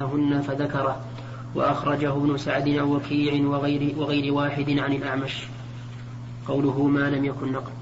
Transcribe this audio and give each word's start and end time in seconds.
هن 0.00 0.40
فذكره 0.40 1.00
وأخرجه 1.54 2.12
ابن 2.12 2.36
سعد 2.36 2.68
أو 2.68 2.96
وكيع 2.96 3.46
وغير, 3.46 3.94
وغير 3.98 4.34
واحد 4.34 4.70
عن 4.70 4.92
الأعمش. 4.92 5.46
قوله 6.48 6.82
ما 6.86 7.10
لم 7.10 7.24
يكن 7.24 7.52
نقل. 7.52 7.72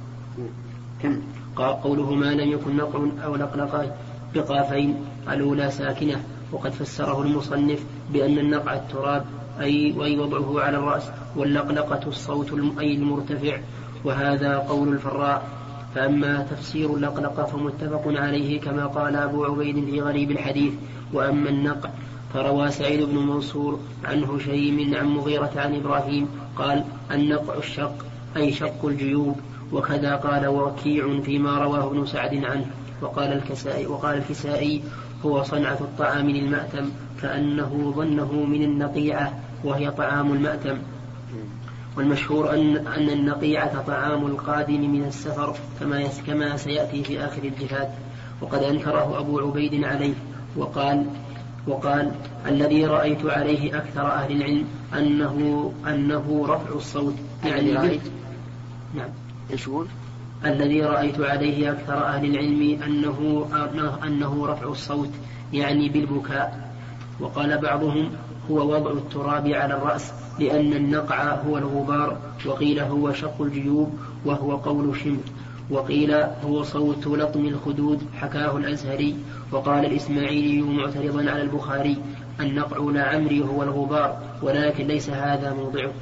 قال 1.56 1.82
قوله 1.82 2.14
ما 2.14 2.34
لم 2.34 2.50
يكن 2.52 2.76
نقل 2.76 3.12
أو 3.24 3.36
لقلقة 3.36 3.94
بقافين 4.34 4.96
الأولى 5.28 5.70
ساكنة. 5.70 6.24
وقد 6.52 6.70
فسره 6.70 7.22
المصنف 7.22 7.84
بأن 8.12 8.38
النقع 8.38 8.74
التراب 8.74 9.24
أي 9.60 9.92
وأي 9.96 10.18
وضعه 10.18 10.60
على 10.60 10.76
الرأس 10.76 11.10
واللقلقة 11.36 12.08
الصوت 12.08 12.52
أي 12.78 12.94
المرتفع. 12.94 13.58
وهذا 14.04 14.58
قول 14.58 14.88
الفراء. 14.88 15.48
فأما 15.96 16.46
تفسير 16.50 16.94
اللقلقة 16.94 17.44
فمتفق 17.44 18.02
عليه 18.06 18.60
كما 18.60 18.86
قال 18.86 19.16
أبو 19.16 19.44
عبيد 19.44 19.84
في 19.84 20.00
غريب 20.00 20.30
الحديث. 20.30 20.72
وأما 21.12 21.50
النقع 21.50 21.90
فروى 22.34 22.70
سعيد 22.70 23.02
بن 23.02 23.16
منصور 23.16 23.80
عن 24.04 24.24
هشيم 24.24 24.94
عن 24.94 25.06
مغيرة 25.06 25.50
عن 25.56 25.74
إبراهيم 25.74 26.28
قال 26.56 26.84
النقع 27.10 27.58
الشق 27.58 28.06
أي 28.36 28.52
شق 28.52 28.86
الجيوب. 28.86 29.40
وكذا 29.72 30.16
قال 30.16 30.46
وكيع 30.46 31.20
فيما 31.20 31.58
رواه 31.58 31.86
ابن 31.86 32.06
سعد 32.06 32.34
عنه. 32.34 32.66
وقال 33.02 33.32
الكسائي 33.32 33.86
وقال 33.86 34.18
الكسائي 34.18 34.82
هو 35.26 35.42
صنعة 35.42 35.78
الطعام 35.80 36.30
للمأتم 36.30 36.90
كأنه 37.22 37.92
ظنه 37.96 38.32
من 38.32 38.62
النقيعة 38.62 39.32
وهي 39.64 39.90
طعام 39.90 40.32
المأتم. 40.32 40.78
والمشهور 41.96 42.54
أن 42.54 42.76
أن 42.76 43.10
النقيعة 43.10 43.82
طعام 43.82 44.26
القادم 44.26 44.90
من 44.92 45.04
السفر 45.04 45.56
كما 45.80 46.08
كما 46.26 46.56
سيأتي 46.56 47.04
في 47.04 47.24
آخر 47.24 47.42
الجهاد. 47.44 47.88
وقد 48.40 48.62
أنكره 48.62 49.18
أبو 49.18 49.40
عبيد 49.40 49.84
عليه. 49.84 50.14
وقال 50.56 51.06
وقال 51.66 52.12
الذي 52.46 52.86
رأيت 52.86 53.26
عليه 53.26 53.78
أكثر 53.78 54.06
أهل 54.12 54.32
العلم 54.32 54.64
أنه 54.98 55.72
أنه 55.86 56.46
رفع 56.48 56.74
الصوت. 56.74 57.14
يعني 57.44 57.72
رأيت؟ 57.72 58.02
نعم. 58.94 59.08
إيش؟ 59.50 59.70
الذي 60.44 60.82
رأيت 60.82 61.20
عليه 61.20 61.72
أكثر 61.72 62.06
أهل 62.06 62.24
العلم 62.24 62.82
أنه 62.82 63.48
أنه 64.04 64.46
رفع 64.46 64.68
الصوت 64.68 65.10
يعني 65.52 65.88
بالبكاء. 65.88 66.70
وقال 67.20 67.58
بعضهم 67.58 68.10
هو 68.50 68.74
وضع 68.74 68.90
التراب 68.90 69.48
على 69.48 69.74
الرأس. 69.74 70.12
لأن 70.40 70.72
النقع 70.72 71.34
هو 71.34 71.58
الغبار 71.58 72.18
وقيل 72.46 72.80
هو 72.80 73.12
شق 73.12 73.42
الجيوب 73.42 73.98
وهو 74.24 74.56
قول 74.56 74.96
شمر. 74.96 75.24
وقيل 75.70 76.14
هو 76.44 76.62
صوت 76.62 77.06
لطم 77.06 77.46
الخدود 77.46 78.02
حكاه 78.20 78.56
الأزهري. 78.56 79.16
وقال 79.52 79.84
الإسماعيلي 79.84 80.62
معترضا 80.62 81.30
على 81.30 81.42
البخاري 81.42 81.96
النقع 82.40 82.76
لا 82.78 83.04
عمري 83.08 83.40
هو 83.40 83.62
الغبار 83.62 84.18
ولكن 84.42 84.86
ليس 84.86 85.10
هذا 85.10 85.54
موضعه. 85.54 85.92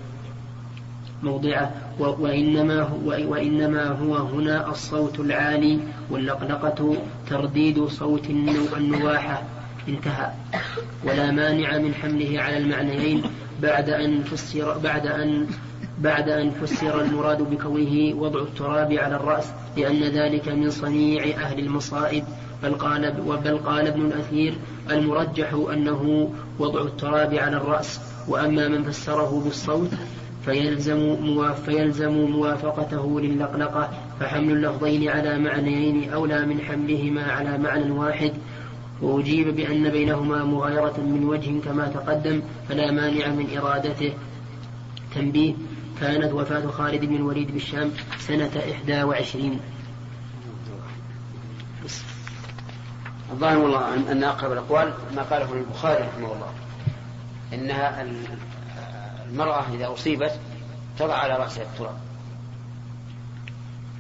موضعه. 1.22 1.72
وإنما 1.98 2.82
هو, 2.82 3.06
وإنما 3.06 3.88
هو 3.88 4.16
هنا 4.16 4.70
الصوت 4.70 5.20
العالي 5.20 5.78
واللقلقة 6.10 6.96
ترديد 7.30 7.84
صوت 7.84 8.30
النواحة. 8.76 9.42
انتهى. 9.88 10.30
ولا 11.05 11.30
مانع 11.30 11.78
من 11.78 11.94
حمله 11.94 12.41
على 12.41 12.56
المعنيين 12.56 13.22
بعد 13.62 13.91
أن 13.91 14.22
فسر 14.22 14.78
بعد 14.78 15.06
أن 15.06 15.47
بعد 15.98 16.28
أن 16.28 16.50
فسر 16.50 17.00
المراد 17.00 17.42
بكونه 17.42 18.14
وضع 18.16 18.42
التراب 18.42 18.92
على 18.92 19.16
الرأس 19.16 19.50
لأن 19.77 20.03
ذلك 20.03 20.48
من 20.48 20.70
صنيع 20.70 21.25
أهل 21.25 21.58
المصائب. 21.58 22.25
بل 22.62 22.75
قال 22.75 23.12
بل 23.44 23.58
قال 23.58 23.86
ابن 23.86 24.06
الأثير 24.06 24.55
المرجح 24.91 25.53
أنه 25.72 26.31
وضع 26.58 26.83
التراب 26.83 27.34
على 27.34 27.56
الرأس. 27.56 28.00
وأما 28.28 28.69
من 28.69 28.84
فسره 28.84 29.42
بالصوت 29.44 29.91
فيلزم, 30.44 31.16
فيلزم 31.66 32.12
موافقته 32.12 33.20
للقلقة 33.20 33.91
فحمل 34.21 34.53
اللفظين 34.53 35.09
على 35.09 35.38
معنيين 35.38 36.12
أولى 36.12 36.47
من 36.47 36.60
حملهما 36.60 37.22
على 37.22 37.59
معنى 37.59 37.91
واحد. 37.91 38.32
وأجيب 39.03 39.56
بأن 39.56 39.91
بينهما 39.91 40.44
مغايرة 40.44 40.94
من 40.99 41.25
وجه 41.25 41.60
كما 41.60 41.88
تقدم 41.88 42.43
فلا 42.69 42.91
مانع 42.91 43.28
من 43.28 43.59
إرادته. 43.59 44.12
تنبيه 45.15 45.55
كانت 46.00 46.32
وفاة 46.32 46.66
خالد 46.66 47.04
بن 47.04 47.16
الوليد 47.16 47.53
بالشام 47.53 47.91
سنة 48.19 48.50
إحدى 48.72 49.03
وعشرين. 49.03 49.60
الظاهر 53.33 53.59
والله 53.59 54.12
أن 54.12 54.25
أقرب 54.25 54.53
الأقوال 54.53 54.94
ما 55.16 55.22
قاله 55.22 55.53
البخاري 55.53 56.04
رحمه 56.04 56.33
الله. 56.33 56.53
إنها 57.53 58.06
المرأة 59.31 59.65
إذا 59.75 59.93
أصيبت 59.93 60.41
تضع 60.99 61.15
على 61.15 61.37
رأسها 61.37 61.62
التراب 61.62 61.97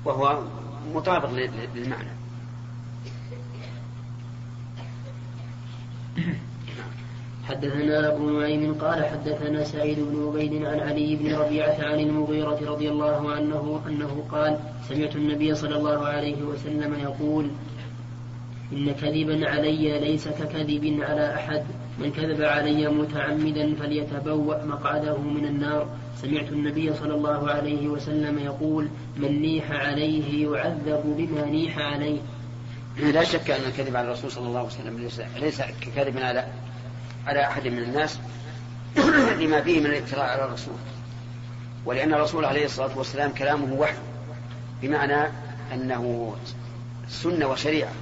وهو 0.04 0.42
مطابق 0.94 1.30
للمعنى. 1.74 2.23
حدثنا 7.48 8.14
أبو 8.14 8.30
نعيم 8.30 8.74
قال 8.74 9.04
حدثنا 9.04 9.64
سعيد 9.64 9.98
بن 10.00 10.26
عبيد 10.26 10.64
عن 10.64 10.80
علي 10.80 11.16
بن 11.16 11.34
ربيعة 11.34 11.76
عن 11.80 12.00
المغيرة 12.00 12.58
رضي 12.70 12.88
الله 12.90 13.30
عنه 13.30 13.80
أنه 13.88 14.24
قال 14.32 14.58
سمعت 14.88 15.16
النبي 15.16 15.54
صلى 15.54 15.76
الله 15.76 16.06
عليه 16.06 16.42
وسلم 16.42 16.94
يقول 16.94 17.50
إن 18.72 18.92
كذبا 18.92 19.48
علي 19.48 20.00
ليس 20.00 20.28
ككذب 20.28 21.00
على 21.00 21.34
أحد 21.34 21.64
من 21.98 22.12
كذب 22.12 22.42
علي 22.42 22.88
متعمدا 22.88 23.74
فليتبوأ 23.74 24.64
مقعده 24.64 25.18
من 25.18 25.44
النار. 25.44 25.86
سمعت 26.16 26.52
النبي 26.52 26.94
صلى 26.94 27.14
الله 27.14 27.50
عليه 27.50 27.88
وسلم 27.88 28.38
يقول 28.38 28.88
من 29.16 29.42
نيح 29.42 29.70
عليه 29.70 30.46
يعذب 30.46 31.02
بما 31.18 31.44
نيح 31.46 31.78
عليه. 31.78 32.18
لا 32.96 33.24
شك 33.24 33.50
أن 33.50 33.64
الكذب 33.64 33.96
على 33.96 34.06
الرسول 34.06 34.32
صلى 34.32 34.46
الله 34.46 34.58
عليه 34.58 34.68
وسلم 34.68 34.98
ليس, 34.98 35.20
ليس 35.20 35.62
ككذب 35.80 36.18
على 36.18 36.46
على 37.26 37.46
أحد 37.46 37.68
من 37.68 37.78
الناس 37.78 38.18
لما 39.40 39.62
فيه 39.62 39.80
من 39.80 39.86
الافتراء 39.86 40.24
على 40.24 40.44
الرسول. 40.44 40.74
ولأن 41.84 42.14
الرسول 42.14 42.44
عليه 42.44 42.64
الصلاة 42.64 42.98
والسلام 42.98 43.32
كلامه 43.32 43.72
وحي 43.74 43.94
بمعنى 44.82 45.28
أنه 45.72 46.34
سنة 47.08 47.46
وشريعة 47.46 47.92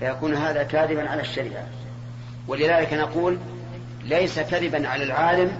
فيكون 0.00 0.34
هذا 0.34 0.62
كاذبا 0.62 1.10
على 1.10 1.20
الشريعة. 1.20 1.66
ولذلك 2.48 2.92
نقول 2.92 3.38
ليس 4.04 4.38
كذبا 4.38 4.88
على 4.88 5.04
العالم 5.04 5.52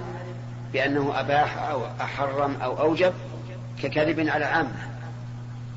بأنه 0.72 1.20
أباح 1.20 1.58
أو 1.58 1.86
أحرم 2.00 2.56
أو 2.62 2.80
أوجب 2.80 3.12
ككذب 3.82 4.20
على 4.20 4.36
العامة. 4.44 4.88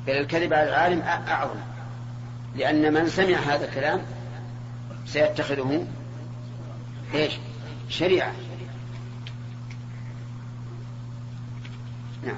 بل 0.06 0.12
الكذب 0.12 0.52
على 0.52 0.68
العالم 0.68 1.02
أعظم. 1.02 1.71
لأن 2.56 2.92
من 2.92 3.08
سمع 3.08 3.36
هذا 3.36 3.68
الكلام 3.68 4.00
سيتخذه 5.06 5.86
إيش؟ 7.14 7.32
شريعة. 7.88 8.32
نعم. 12.26 12.36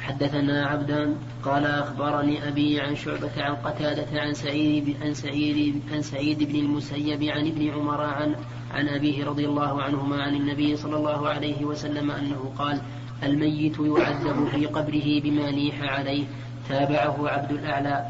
حدثنا 0.00 0.66
عبدان 0.66 1.16
قال 1.44 1.66
أخبرني 1.66 2.48
أبي 2.48 2.80
عن 2.80 2.96
شعبة 2.96 3.30
عن 3.36 3.54
قتادة 3.54 4.20
عن 4.20 4.34
سعيد 4.34 4.96
عن 5.02 5.14
سعيد 5.14 5.82
عن 5.92 6.02
سعيد 6.02 6.42
بن 6.42 6.58
المسيب 6.58 7.22
عن 7.22 7.46
ابن 7.46 7.70
عمر 7.70 8.00
عن 8.00 8.34
عن 8.70 8.88
أبيه 8.88 9.24
رضي 9.24 9.46
الله 9.46 9.82
عنهما 9.82 10.22
عن 10.22 10.34
النبي 10.34 10.76
صلى 10.76 10.96
الله 10.96 11.28
عليه 11.28 11.64
وسلم 11.64 12.10
أنه 12.10 12.52
قال 12.58 12.80
الميت 13.22 13.78
يعذب 13.78 14.48
في 14.48 14.66
قبره 14.66 15.20
بما 15.20 15.50
نيح 15.50 15.82
عليه 15.82 16.24
تابعه 16.70 17.28
عبد 17.28 17.50
الأعلى. 17.50 18.06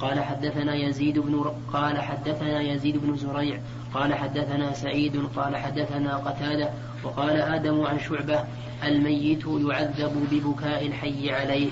قال 0.00 0.20
حدثنا 0.20 0.74
يزيد 0.74 1.18
بن 1.18 1.44
قال 1.72 2.00
حدثنا 2.00 2.60
يزيد 2.60 2.96
بن 2.96 3.16
زريع 3.16 3.60
قال 3.94 4.14
حدثنا 4.14 4.72
سعيد 4.72 5.26
قال 5.36 5.56
حدثنا 5.56 6.16
قتادة 6.16 6.70
وقال 7.04 7.40
آدم 7.40 7.80
عن 7.80 7.98
شعبة 7.98 8.44
الميت 8.84 9.44
يعذب 9.46 10.28
ببكاء 10.30 10.86
الحي 10.86 11.30
عليه. 11.30 11.70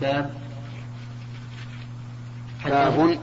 باب 0.00 0.30
باب 2.64 3.18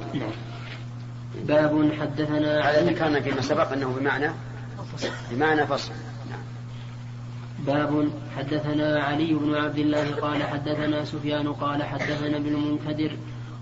باب 1.48 1.92
حدثنا 2.02 2.70
هذا 2.70 2.84
ذكرنا 2.84 3.22
فيما 3.22 3.42
سبق 3.42 3.72
أنه 3.72 3.96
بمعنى 4.00 4.32
بمعنى 5.32 5.68
فصل. 5.68 5.92
باب 7.66 8.10
حدثنا 8.38 9.04
علي 9.04 9.34
بن 9.34 9.56
عبد 9.56 9.78
الله 9.78 10.16
قال 10.16 10.44
حدثنا 10.44 11.06
سفيان 11.06 11.48
قال 11.54 11.84
حدثنا 11.84 12.38
ابن 12.38 12.56
المنكدر 12.56 13.12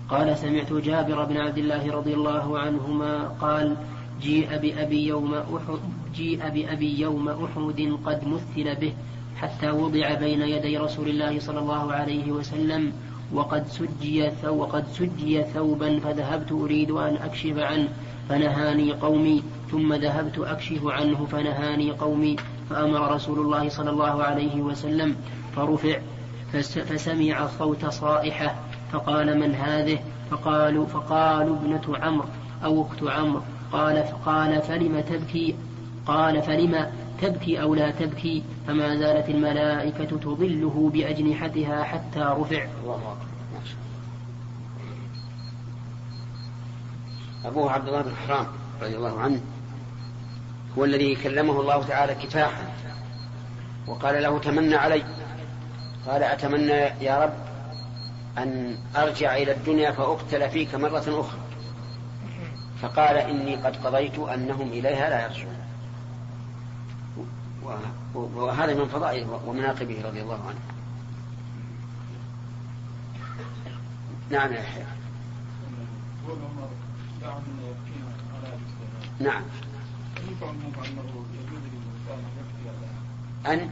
قال 0.08 0.38
سمعت 0.38 0.72
جابر 0.72 1.24
بن 1.24 1.36
عبد 1.36 1.58
الله 1.58 1.92
رضي 1.92 2.14
الله 2.14 2.58
عنهما 2.58 3.28
قال 3.28 3.76
جيء 4.22 4.58
بأبي 4.58 5.06
يوم 5.06 5.34
أحد 5.34 5.78
جيء 6.14 6.48
بأبي 6.48 7.00
يوم 7.00 7.28
أحد 7.28 7.98
قد 8.04 8.28
مثل 8.28 8.74
به 8.74 8.92
حتى 9.36 9.70
وضع 9.70 10.14
بين 10.14 10.42
يدي 10.42 10.78
رسول 10.78 11.08
الله 11.08 11.40
صلى 11.40 11.58
الله 11.58 11.92
عليه 11.92 12.32
وسلم 12.32 12.92
وقد 13.32 13.66
سجي 13.66 14.30
وقد 14.48 14.84
سجي 14.92 15.42
ثوبا 15.42 15.98
فذهبت 15.98 16.52
أريد 16.52 16.90
أن 16.90 17.16
أكشف 17.16 17.58
عنه 17.58 17.88
فنهاني 18.28 18.92
قومي 18.92 19.42
ثم 19.70 19.94
ذهبت 19.94 20.38
أكشف 20.38 20.86
عنه 20.86 21.26
فنهاني 21.26 21.90
قومي 21.90 22.36
فأمر 22.70 23.14
رسول 23.14 23.38
الله 23.38 23.68
صلى 23.68 23.90
الله 23.90 24.22
عليه 24.22 24.60
وسلم 24.60 25.16
فرفع 25.56 26.00
فسمع 26.62 27.46
صوت 27.46 27.86
صائحة 27.86 28.54
فقال 28.92 29.40
من 29.40 29.54
هذه؟ 29.54 29.98
فقالوا 30.30 30.86
فقالوا 30.86 31.56
ابنة 31.56 31.96
عمرو 31.96 32.28
أو 32.64 32.82
أخت 32.82 33.02
عمرو. 33.02 33.42
قال 33.72 34.04
فقال 34.04 34.62
فلم 34.62 35.00
تبكي؟ 35.00 35.56
قال 36.06 36.42
فلم 36.42 36.92
تبكي 37.22 37.62
أو 37.62 37.74
لا 37.74 37.90
تبكي؟ 37.90 38.42
فما 38.66 38.96
زالت 38.96 39.28
الملائكة 39.28 40.16
تظله 40.16 40.90
بأجنحتها 40.94 41.84
حتى 41.84 42.34
رفع. 42.40 42.66
أبوه 47.44 47.72
عبد 47.72 47.88
الله 47.88 48.02
بن 48.02 48.14
حرام 48.14 48.46
رضي 48.82 48.96
الله 48.96 49.20
عنه 49.20 49.40
هو 50.78 50.84
الذي 50.84 51.14
كلمه 51.14 51.60
الله 51.60 51.82
تعالى 51.82 52.14
كفاحا 52.14 52.72
وقال 53.86 54.22
له 54.22 54.38
تمنى 54.38 54.74
علي. 54.74 55.04
قال 56.06 56.22
أتمنى 56.22 57.04
يا 57.04 57.24
رب 57.24 57.32
أن 58.38 58.78
أرجع 58.96 59.36
إلى 59.36 59.52
الدنيا 59.52 59.90
فأقتل 59.90 60.50
فيك 60.50 60.74
مرة 60.74 61.20
أخرى. 61.20 61.40
فقال 62.82 63.16
إني 63.16 63.56
قد 63.56 63.86
قضيت 63.86 64.18
أنهم 64.18 64.68
إليها 64.68 65.10
لا 65.10 65.24
يرجعون. 65.24 65.56
وهذا 68.14 68.74
من 68.74 68.88
فضائله 68.88 69.40
ومناقبه 69.46 70.02
رضي 70.04 70.22
الله 70.22 70.40
عنه. 70.48 70.60
نعم 74.30 74.52
يا 74.52 74.62
حيا 74.62 74.86
نعم. 79.20 79.42
أن 83.46 83.70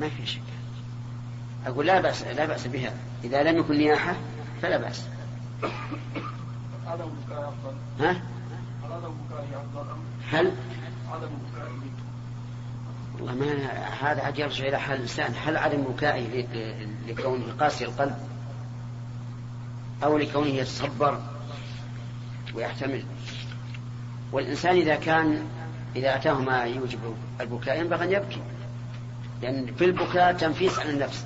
ما 0.00 0.08
في 0.08 0.26
شك. 0.26 0.40
أقول 1.66 1.86
لا 1.86 2.00
بأس 2.00 2.22
لا 2.22 2.46
بأس 2.46 2.66
بها. 2.66 2.94
إذا 3.24 3.42
لم 3.42 3.58
يكن 3.58 3.74
نياحة 3.74 4.16
فلا 4.62 4.76
بأس. 4.76 5.08
ها؟ 8.00 8.22
هل 10.30 10.52
والله 13.18 13.34
ما 13.34 13.52
هذا 14.00 14.22
عاد 14.22 14.38
يرجع 14.38 14.68
إلى 14.68 14.78
حال 14.80 14.96
الإنسان. 14.96 15.34
هل 15.44 15.56
عدم 15.56 15.82
بكائه 15.82 16.46
لكونه 17.06 17.52
قاسي 17.60 17.84
القلب؟ 17.84 18.16
أو 20.04 20.18
لكونه 20.18 20.46
يتصبر 20.46 21.20
ويحتمل؟ 22.54 23.04
والإنسان 24.32 24.76
إذا 24.76 24.94
كان 24.94 25.46
إذا 25.96 26.16
أتاه 26.16 26.40
ما 26.40 26.62
يوجب 26.62 26.98
البكاء 27.40 27.80
ينبغي 27.80 28.04
أن 28.04 28.12
يبكي 28.12 28.40
لأن 29.42 29.74
في 29.74 29.84
البكاء 29.84 30.32
تنفيس 30.32 30.78
عن 30.78 30.90
النفس. 30.90 31.24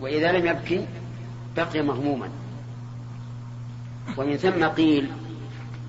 وإذا 0.00 0.32
لم 0.32 0.46
يبكي 0.46 0.86
بقي 1.56 1.82
مغموما. 1.82 2.28
ومن 4.16 4.36
ثم 4.36 4.64
قيل 4.64 5.10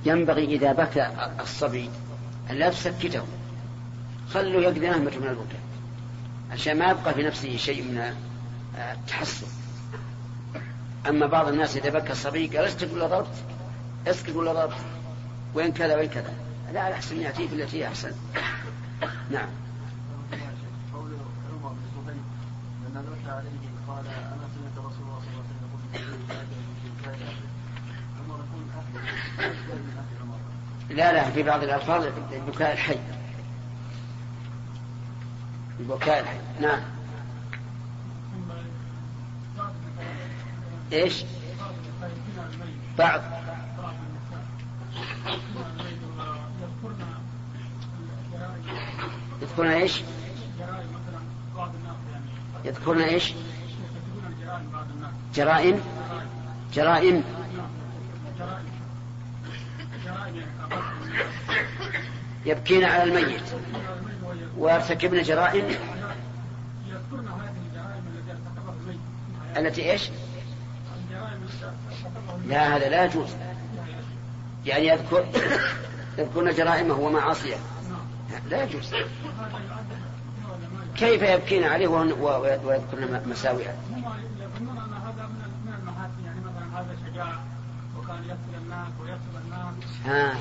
ينبغي 0.05 0.45
إذا 0.45 0.73
بكى 0.73 1.07
الصبي 1.39 1.89
أن 2.51 2.55
لا 2.55 2.69
تسكته. 2.69 3.23
خلوا 4.29 4.61
يقضي 4.61 4.79
نهمته 4.79 5.19
من 5.19 5.27
البكاء. 5.27 5.61
عشان 6.51 6.79
ما 6.79 6.91
يبقى 6.91 7.13
في 7.13 7.23
نفسه 7.23 7.57
شيء 7.57 7.83
من 7.83 8.13
التحسن. 8.77 9.47
أما 11.09 11.25
بعض 11.27 11.47
الناس 11.47 11.77
إذا 11.77 11.89
بكى 11.89 12.11
الصبي 12.11 12.47
قال 12.47 12.65
أسكت 12.65 12.93
ولا 12.93 13.07
ضربت؟ 13.07 13.43
أسكت 14.07 14.35
ولا 14.35 14.53
ضربت؟ 14.53 14.75
وين 15.57 15.73
كذا 15.73 15.95
وين 15.95 16.09
كذا. 16.09 16.33
لا 16.73 16.93
أحسن 16.93 17.21
يأتي 17.21 17.47
بالتي 17.47 17.83
هي 17.83 17.87
أحسن. 17.87 18.11
نعم. 19.31 19.49
لا 30.89 31.13
لا 31.13 31.31
في 31.31 31.43
بعض 31.43 31.63
الألفاظ 31.63 32.05
البكاء 32.33 32.73
الحي. 32.73 32.97
البكاء 35.79 36.19
الحي. 36.19 36.37
نعم. 36.61 36.81
إيش؟ 40.93 41.23
بعض. 42.97 43.21
يذكرون 49.41 49.67
إيش؟ 49.71 50.01
يذكرون 52.65 53.01
إيش؟ 53.01 53.33
جرائم؟ 55.35 55.81
جرائم. 56.73 57.23
يبكين 62.45 62.83
على 62.83 63.03
الميت. 63.03 63.41
ويرتكبن 64.57 65.21
جرائم. 65.21 65.75
التي 69.57 69.91
إيش؟ 69.91 70.09
لا 72.47 72.75
هذا 72.75 72.89
لا 72.89 73.05
يجوز. 73.05 73.35
يعني 74.67 74.87
يذكر 74.87 75.25
يذكرن 76.17 76.55
جرائمه 76.55 76.99
ومعاصيه. 76.99 77.55
لا 78.49 78.63
يجوز. 78.63 78.93
كيف 80.97 81.21
يبكين 81.21 81.63
عليه 81.63 81.87
ويذكرن 81.87 83.21
مساوئه؟ 83.25 83.73
ها. 90.05 90.35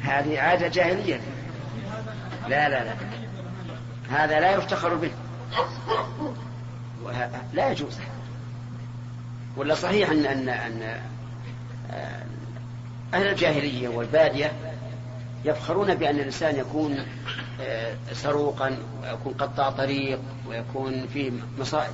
هذه 0.00 0.40
عادة 0.40 0.68
جاهلية. 0.68 1.20
لا 2.48 2.68
لا 2.68 2.84
لا. 2.84 2.94
هذا 4.10 4.40
لا 4.40 4.50
يفتخر 4.50 4.94
به. 4.94 5.10
لا 7.52 7.70
يجوز. 7.70 7.98
ولا 9.56 9.74
صحيح 9.74 10.10
ان 10.10 10.26
ان 10.26 10.48
ان 10.48 11.00
أهل 13.14 13.26
الجاهلية 13.26 13.88
والبادية 13.88 14.52
يفخرون 15.44 15.94
بأن 15.94 16.14
الإنسان 16.14 16.56
يكون 16.56 16.98
آه، 17.60 17.94
سروقا 18.12 18.78
ويكون 19.02 19.32
قطاع 19.32 19.70
طريق 19.70 20.20
ويكون 20.48 21.06
فيه 21.06 21.32
مصائب. 21.58 21.92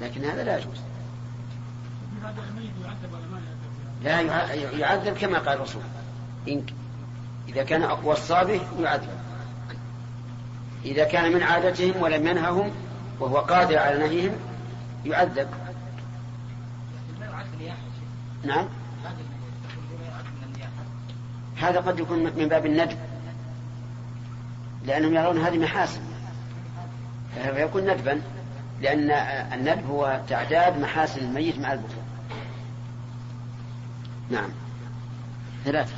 لكن 0.00 0.24
هذا 0.24 0.44
لا 0.44 0.58
يجوز. 0.58 0.80
لا 4.04 4.20
يعذب 4.78 5.16
كما 5.18 5.38
قال 5.38 5.56
الرسول. 5.56 5.82
إن 6.48 6.66
إذا 7.48 7.62
كان 7.62 7.82
وصى 8.04 8.44
به 8.44 8.60
يعذب. 8.80 9.18
إذا 10.84 11.04
كان 11.04 11.32
من 11.32 11.42
عادتهم 11.42 12.02
ولم 12.02 12.26
ينههم 12.26 12.70
وهو 13.20 13.36
قادر 13.36 13.78
على 13.78 13.98
نهيهم 13.98 14.32
يعذب. 15.04 15.48
نعم. 18.44 18.68
هذا 21.56 21.80
قد 21.80 22.00
يكون 22.00 22.18
من 22.18 22.48
باب 22.48 22.66
الندب. 22.66 22.98
لأنهم 24.84 25.14
يرون 25.14 25.38
هذه 25.38 25.58
محاسن. 25.58 26.00
فيكون 27.54 27.90
ندبا 27.90 28.22
لأن 28.82 29.10
الندب 29.52 29.86
هو 29.86 30.20
تعداد 30.28 30.80
محاسن 30.80 31.20
الميت 31.20 31.58
مع 31.58 31.72
البكاء 31.72 32.04
نعم. 34.30 34.48
ثلاثة. 35.64 35.94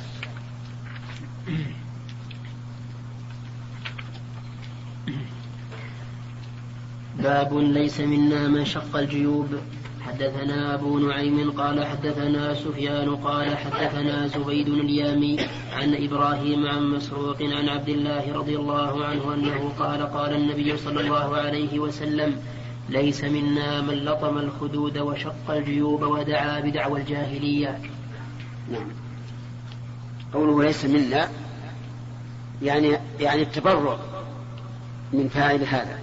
باب 7.19 7.53
ليس 7.53 7.99
منا 7.99 8.47
من 8.47 8.65
شق 8.65 8.95
الجيوب. 8.95 9.59
حدثنا 10.01 10.73
أبو 10.73 10.99
نعيم 10.99 11.51
قال 11.51 11.85
حدثنا 11.85 12.53
سفيان 12.53 13.15
قال 13.15 13.57
حدثنا 13.57 14.27
زبيد 14.27 14.67
اليامي 14.67 15.39
عن 15.73 15.95
إبراهيم 15.95 16.67
عن 16.67 16.83
مسروق 16.83 17.41
عن 17.41 17.69
عبد 17.69 17.89
الله 17.89 18.33
رضي 18.33 18.55
الله 18.55 19.05
عنه 19.05 19.33
أنه 19.33 19.71
قال 19.79 20.13
قال 20.13 20.35
النبي 20.35 20.77
صلى 20.77 21.01
الله 21.01 21.37
عليه 21.37 21.79
وسلم 21.79 22.35
ليس 22.89 23.23
منا 23.23 23.81
من 23.81 24.05
لطم 24.05 24.37
الخدود 24.37 24.97
وشق 24.97 25.49
الجيوب 25.49 26.01
ودعا 26.01 26.59
بدعوى 26.59 27.01
الجاهلية. 27.01 27.79
نعم. 28.71 28.87
قوله 30.33 30.63
ليس 30.63 30.85
منا 30.85 31.29
يعني 32.61 32.97
يعني 33.19 33.41
التبرع 33.41 33.97
من 35.13 35.29
فاعل 35.29 35.63
هذا 35.63 35.99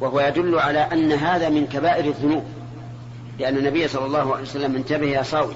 وهو 0.00 0.20
يدل 0.20 0.58
على 0.58 0.78
أن 0.78 1.12
هذا 1.12 1.48
من 1.48 1.66
كبائر 1.66 2.04
الذنوب. 2.04 2.57
لأن 3.38 3.56
النبي 3.56 3.88
صلى 3.88 4.06
الله 4.06 4.32
عليه 4.32 4.42
وسلم 4.42 4.76
انتبه 4.76 5.06
يا 5.06 5.22
صاوي. 5.22 5.54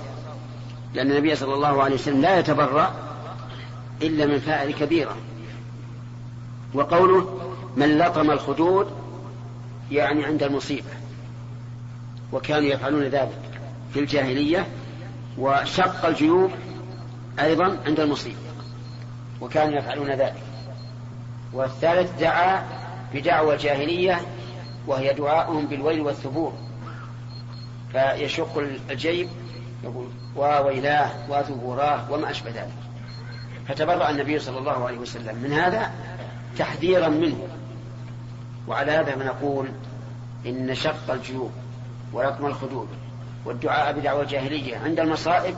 لأن 0.95 1.11
النبي 1.11 1.37
صلى 1.37 1.55
الله 1.55 1.83
عليه 1.83 1.95
وسلم 1.95 2.21
لا 2.21 2.39
يتبرأ 2.39 2.95
إلا 4.03 4.27
من 4.27 4.39
فاعل 4.39 4.71
كبيرة. 4.73 5.17
وقوله 6.75 7.41
من 7.77 7.99
لطم 7.99 8.31
الخدود 8.31 8.91
يعني 9.91 10.25
عند 10.25 10.43
المصيبة. 10.43 10.91
وكانوا 12.33 12.69
يفعلون 12.69 13.03
ذلك 13.03 13.39
في 13.95 14.01
الجاهلية 14.01 14.67
وشق 15.39 16.07
الجيوب 16.07 16.51
أيضا 17.41 17.79
عند 17.87 18.01
المصيبة. 18.01 18.37
وكانوا 19.41 19.79
يفعلون 19.79 20.11
ذلك. 20.11 20.43
والثالث 21.53 22.21
دعا 22.21 22.65
بدعوى 23.15 23.55
الجاهلية 23.55 24.21
وهي 24.87 25.15
دعاؤهم 25.15 25.67
بالويل 25.67 26.01
والثبور. 26.01 26.53
فيشق 27.93 28.59
الجيب 28.91 29.29
يقول 29.85 30.09
وويلاه 30.37 31.11
وثبوراه 31.31 32.13
وما 32.13 32.31
أشبه 32.31 32.51
ذلك. 32.51 32.73
فتبرأ 33.69 34.11
النبي 34.11 34.39
صلى 34.39 34.59
الله 34.59 34.87
عليه 34.87 34.99
وسلم. 34.99 35.37
من 35.37 35.53
هذا 35.53 35.91
تحذيرا 36.59 37.09
منه. 37.09 37.49
وعلى 38.69 38.93
هذا 38.93 39.15
فنقول 39.17 39.69
إن 40.47 40.75
شق 40.75 41.11
الجيوب 41.11 41.53
ورقم 42.13 42.47
الخدود 42.47 42.89
والدعاء 43.45 43.93
بدعوى 43.93 44.23
الجاهلية 44.23 44.77
عند 44.77 45.01
المصائب 45.01 45.57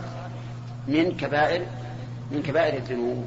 من 0.88 1.16
كبائر 1.16 1.66
من 2.30 2.42
كبائر 2.42 2.76
الذنوب. 2.76 3.26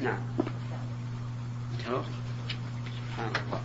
نعم. 0.00 0.18
سبحان 3.18 3.30
الله 3.46 3.60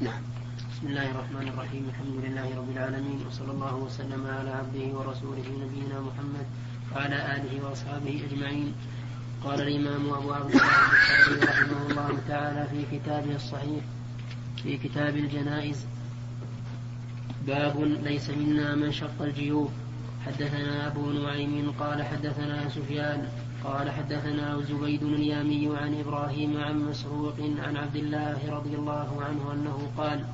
نعم 0.00 0.22
بسم 0.70 0.86
الله 0.86 1.10
الرحمن 1.28 1.48
الرحيم. 1.48 1.84
الحمد 1.88 2.16
لله 2.24 2.48
رب 2.56 2.70
العالمين 2.72 3.20
وصلى 3.28 3.52
الله 3.52 3.74
وسلم 3.76 4.26
على 4.26 4.50
عبده 4.50 4.86
ورسوله 4.96 5.44
نبينا 5.44 6.00
محمد 6.00 6.46
وعلى 6.92 7.18
آله 7.36 7.52
وأصحابه 7.64 8.14
أجمعين. 8.30 8.72
قال 9.44 9.60
الإمام 9.60 10.08
أبو 10.08 10.32
عبد 10.32 10.50
الله 10.50 10.72
رحمه 11.44 11.80
الله 11.90 12.12
تعالى 12.28 12.62
في 12.72 12.80
كتابه 12.92 13.34
الصحيح 13.36 13.84
في 14.62 14.78
كتاب 14.78 15.16
الجنائز 15.16 15.86
باب 17.46 17.76
ليس 17.80 18.30
منا 18.30 18.74
من 18.74 18.92
شق 18.92 19.20
الجيوب. 19.20 19.70
حدثنا 20.26 20.86
أبو 20.86 21.12
نعيم 21.12 21.72
قال 21.80 22.02
حدثنا 22.02 22.68
سفيان 22.68 23.28
قال 23.64 23.90
حدثنا 23.90 24.60
زبيد 24.60 25.02
اليامي 25.02 25.76
عن 25.76 26.00
إبراهيم 26.00 26.56
عن 26.56 26.88
مسروق 26.88 27.36
عن 27.36 27.76
عبد 27.76 27.96
الله 27.96 28.38
رضي 28.48 28.74
الله 28.74 29.08
عنه 29.22 29.52
أنه 29.52 29.78
قال 29.96 30.24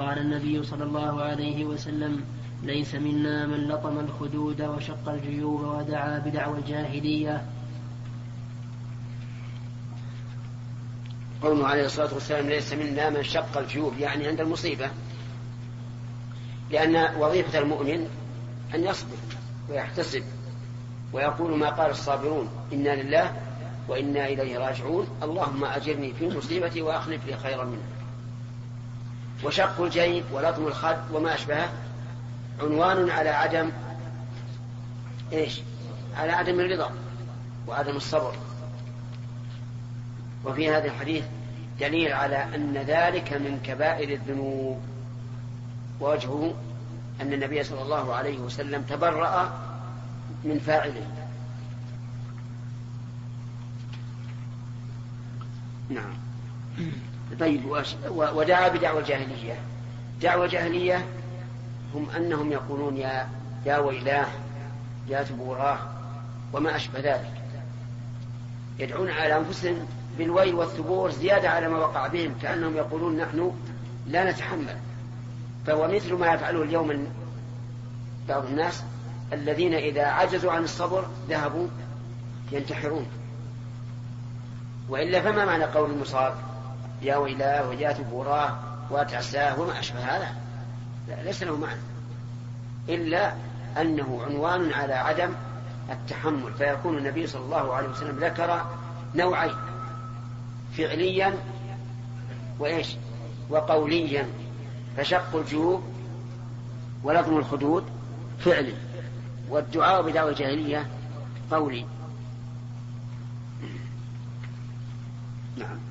قال 0.00 0.18
النبي 0.18 0.62
صلى 0.62 0.84
الله 0.84 1.22
عليه 1.22 1.64
وسلم 1.64 2.24
ليس 2.62 2.94
منا 2.94 3.46
من 3.46 3.68
لطم 3.68 3.98
الخدود 3.98 4.62
وشق 4.62 5.08
الجيوب 5.08 5.60
ودعا 5.60 6.18
بدعوى 6.18 6.58
الجاهلية. 6.58 7.44
قوله 11.42 11.66
عليه 11.66 11.86
الصلاة 11.86 12.14
والسلام 12.14 12.48
ليس 12.48 12.72
منا 12.72 13.10
من 13.10 13.22
شق 13.22 13.58
الجيوب. 13.58 13.98
يعني 13.98 14.26
عند 14.26 14.40
المصيبة 14.40 14.90
لأن 16.70 17.16
وظيفة 17.20 17.58
المؤمن 17.58 18.08
أن 18.74 18.84
يصبر 18.84 19.16
ويحتسب 19.70 20.22
ويقول 21.12 21.58
ما 21.58 21.70
قال 21.70 21.90
الصابرون 21.90 22.48
إنا 22.72 23.02
لله 23.02 23.36
وإنا 23.88 24.26
إليه 24.26 24.58
راجعون. 24.58 25.06
اللهم 25.22 25.64
أجرني 25.64 26.12
في 26.12 26.28
مصيبتي 26.28 26.82
وأخلف 26.82 27.26
لي 27.26 27.36
خيرا 27.36 27.64
منها. 27.64 27.99
وشق 29.44 29.80
الجيب 29.80 30.24
ولطم 30.32 30.66
الخد 30.66 30.96
وما 31.12 31.34
أشبهه 31.34 31.72
عنوان 32.60 33.10
على 33.10 33.28
عدم 33.28 33.70
إيش؟ 35.32 35.60
على 36.16 36.32
عدم 36.32 36.60
الرضا 36.60 36.90
وعدم 37.68 37.96
الصبر. 37.96 38.34
وفي 40.44 40.70
هذا 40.70 40.84
الحديث 40.84 41.24
دليل 41.80 42.12
على 42.12 42.36
أن 42.54 42.76
ذلك 42.76 43.32
من 43.32 43.60
كبائر 43.64 44.08
الذنوب. 44.08 44.80
ووجهه 46.00 46.54
أن 47.20 47.32
النبي 47.32 47.64
صلى 47.64 47.82
الله 47.82 48.14
عليه 48.14 48.38
وسلم 48.38 48.82
تبرأ 48.82 49.52
من 50.44 50.58
فاعله. 50.58 51.06
نعم. 55.88 56.14
طيب 57.40 57.84
ودعا 58.10 58.68
بدعوى 58.68 59.00
الجاهلية. 59.00 59.60
دعوى 60.22 60.46
الجاهلية 60.46 61.06
هم 61.94 62.10
أنهم 62.16 62.52
يقولون 62.52 62.96
يا 62.96 63.28
يا 63.66 63.78
ويلاه 63.78 64.26
يا 65.08 65.22
تبوراه 65.22 65.78
وما 66.52 66.76
أشبه 66.76 67.00
ذلك. 67.00 67.32
يدعون 68.78 69.10
على 69.10 69.36
أنفسهم 69.36 69.86
بالويل 70.18 70.54
والثبور 70.54 71.10
زيادة 71.10 71.50
على 71.50 71.68
ما 71.68 71.78
وقع 71.78 72.06
بهم 72.06 72.34
كأنهم 72.42 72.76
يقولون 72.76 73.16
نحن 73.16 73.52
لا 74.06 74.30
نتحمل. 74.30 74.76
فهو 75.66 75.88
مثل 75.88 76.14
ما 76.14 76.34
يفعله 76.34 76.62
اليوم 76.62 77.06
بعض 78.28 78.44
الناس 78.44 78.82
الذين 79.32 79.74
إذا 79.74 80.04
عجزوا 80.04 80.52
عن 80.52 80.64
الصبر 80.64 81.04
ذهبوا 81.28 81.68
ينتحرون. 82.52 83.06
وإلا 84.88 85.20
فما 85.20 85.44
معنى 85.44 85.64
قول 85.64 85.90
المصاب؟ 85.90 86.34
يا 87.02 87.16
ويلاه 87.16 87.68
ويا 87.68 87.92
ثبوراه 87.92 88.58
واتعساه 88.90 89.60
وما 89.60 89.80
أشبه 89.80 90.00
هذا. 90.00 90.34
ليس 91.24 91.42
له 91.42 91.56
معنى. 91.56 91.80
إلا 92.88 93.34
أنه 93.80 94.22
عنوان 94.26 94.72
على 94.72 94.94
عدم 94.94 95.32
التحمل. 95.90 96.54
فيكون 96.54 96.98
النبي 96.98 97.26
صلى 97.26 97.42
الله 97.42 97.74
عليه 97.74 97.88
وسلم 97.88 98.24
ذكر 98.24 98.66
نوعين 99.14 99.54
فعليا 100.76 101.34
وإيش؟ 102.58 102.96
وقوليا. 103.50 104.28
فشق 104.96 105.36
الجيوب 105.36 105.82
ولطم 107.02 107.36
الخدود 107.36 107.84
فعلي 108.38 108.74
والدعاء 109.48 110.02
بدعوى 110.02 110.30
الجاهلية 110.30 110.86
قولي. 111.50 111.86
نعم. 115.56 115.89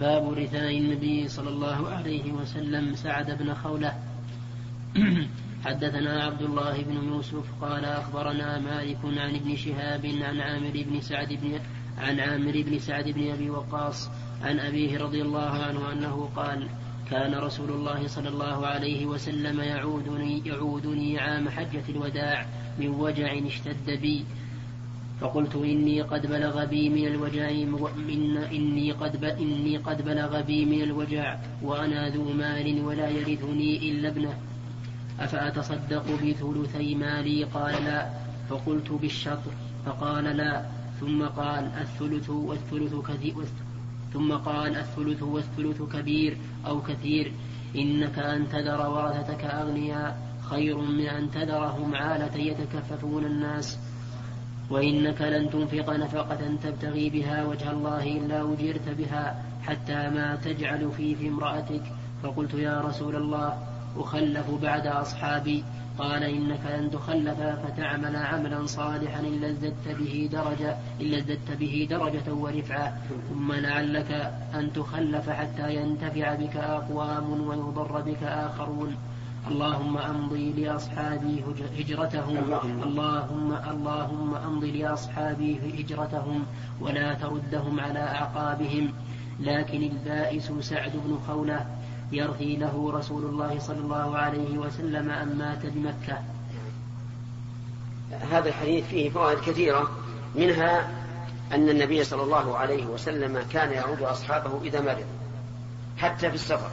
باب 0.00 0.32
رثاء 0.32 0.78
النبي 0.78 1.28
صلى 1.28 1.48
الله 1.48 1.88
عليه 1.88 2.32
وسلم 2.32 2.94
سعد 2.94 3.38
بن 3.38 3.54
خولة. 3.54 3.92
حدثنا 5.64 6.24
عبد 6.24 6.42
الله 6.42 6.82
بن 6.82 7.08
يوسف 7.08 7.44
قال 7.60 7.84
أخبرنا 7.84 8.58
مالك 8.58 8.98
عن 9.04 9.34
ابن 9.34 9.56
شهاب 9.56 10.06
عن 10.06 10.40
عامر 10.40 10.84
بن 10.86 11.00
سعد 11.00 11.32
بن 11.32 11.60
عن 11.98 12.20
عامر 12.20 12.62
بن 12.62 12.78
سعد 12.78 13.08
بن 13.08 13.30
أبي 13.30 13.50
وقاص 13.50 14.10
عن 14.42 14.60
أبيه 14.60 14.98
رضي 14.98 15.22
الله 15.22 15.50
عنه 15.50 15.92
أنه 15.92 16.30
قال 16.36 16.68
كان 17.10 17.34
رسول 17.34 17.70
الله 17.70 18.06
صلى 18.06 18.28
الله 18.28 18.66
عليه 18.66 19.06
وسلم 19.06 19.60
يعودني 19.60 20.42
يعودني 20.46 21.18
عام 21.18 21.48
حجة 21.48 21.84
الوداع 21.88 22.46
من 22.78 22.88
وجع 22.88 23.38
اشتد 23.46 23.90
بي. 23.90 24.24
فقلت 25.20 25.56
إني 25.56 26.02
قد 26.02 26.26
بلغ 26.26 26.64
بي 26.64 26.88
من 26.88 27.06
الوجع 27.06 27.50
من 27.96 28.36
إني 28.36 28.92
قد 28.92 29.24
إني 29.24 29.76
قد 29.76 30.04
بلغ 30.04 30.40
بي 30.40 30.64
من 30.64 30.82
الوجع 30.82 31.36
وأنا 31.62 32.08
ذو 32.08 32.32
مال 32.32 32.84
ولا 32.84 33.08
يرثني 33.08 33.90
إلا 33.90 34.08
ابنه. 34.08 34.34
أفأتصدق 35.20 36.04
بثلثي 36.22 36.94
مالي؟ 36.94 37.44
قال 37.44 37.84
لا. 37.84 38.10
فقلت 38.48 38.90
بالشطر. 38.90 39.50
فقال 39.86 40.24
لا. 40.24 40.64
ثم 41.00 41.24
قال 41.24 41.64
الثلث 41.64 42.30
والثلث 42.30 42.94
كثير 42.94 43.34
ثم 44.12 44.32
قال 44.32 44.76
الثلث 44.76 45.22
والثلث 45.22 45.82
كبير 45.82 46.36
أو 46.66 46.82
كثير. 46.82 47.32
إنك 47.76 48.18
أن 48.18 48.48
تذر 48.48 48.88
ورثتك 48.88 49.44
أغنياء. 49.44 50.26
خير 50.40 50.78
من 50.78 51.06
أن 51.06 51.30
تذرهم 51.30 51.94
عالة 51.94 52.36
يتكففون 52.36 53.24
الناس. 53.24 53.78
وإنك 54.70 55.22
لن 55.22 55.50
تنفق 55.50 55.90
نفقة 55.90 56.56
تبتغي 56.62 57.10
بها 57.10 57.44
وجه 57.44 57.70
الله 57.70 58.02
إلا 58.02 58.52
أجرت 58.52 58.88
بها 58.88 59.42
حتى 59.62 60.10
ما 60.10 60.36
تجعل 60.44 60.90
في 60.96 61.14
في 61.14 61.28
امرأتك. 61.28 61.82
فقلت 62.22 62.54
يا 62.54 62.80
رسول 62.80 63.16
الله 63.16 63.58
أخلف 63.96 64.50
بعد 64.62 64.86
أصحابي. 64.86 65.64
قال 65.98 66.22
إنك 66.22 66.60
لن 66.66 66.90
تخلف 66.90 67.40
فتعمل 67.40 68.16
عملا 68.16 68.66
صالحا 68.66 69.20
إلا 69.20 69.48
ازددت 69.48 69.88
به 69.98 70.28
درجة 70.32 70.76
إلا 71.00 71.18
ازددت 71.18 71.50
به 71.60 71.86
درجة 71.90 72.34
ورفعة 72.34 72.98
ثم 73.30 73.52
لعلك 73.52 74.32
أن 74.54 74.72
تخلف 74.72 75.30
حتى 75.30 75.74
ينتفع 75.74 76.34
بك 76.34 76.56
أقوام 76.56 77.48
ويضر 77.48 78.00
بك 78.00 78.22
آخرون. 78.22 78.96
اللهم 79.50 79.98
أمضي 79.98 80.52
لأصحابي 80.52 81.44
هجرتهم. 81.78 82.36
اللهم 82.82 83.52
اللهم 83.52 84.34
أمضي 84.34 84.70
لأصحابي 84.82 85.60
هجرتهم 85.64 86.46
ولا 86.80 87.14
تردهم 87.14 87.80
على 87.80 87.98
أعقابهم. 87.98 88.92
لكن 89.40 89.82
البائس 89.82 90.52
سعد 90.60 90.92
بن 90.92 91.18
خولة 91.28 91.66
يرثي 92.12 92.56
له 92.56 92.92
رسول 92.94 93.24
الله 93.24 93.58
صلى 93.58 93.78
الله 93.78 94.16
عليه 94.16 94.58
وسلم 94.58 95.10
أن 95.10 95.38
مات 95.38 95.66
بمكة. 95.66 96.18
هذا 98.30 98.48
الحديث 98.48 98.84
فيه 98.86 99.10
فوائد 99.10 99.38
كثيرة. 99.38 99.90
منها 100.34 100.90
أن 101.52 101.68
النبي 101.68 102.04
صلى 102.04 102.22
الله 102.22 102.58
عليه 102.58 102.86
وسلم 102.86 103.42
كان 103.52 103.72
يعود 103.72 104.02
أصحابه 104.02 104.62
إذا 104.62 104.80
مرض 104.80 105.06
حتى 105.98 106.28
في 106.28 106.34
السفر. 106.34 106.70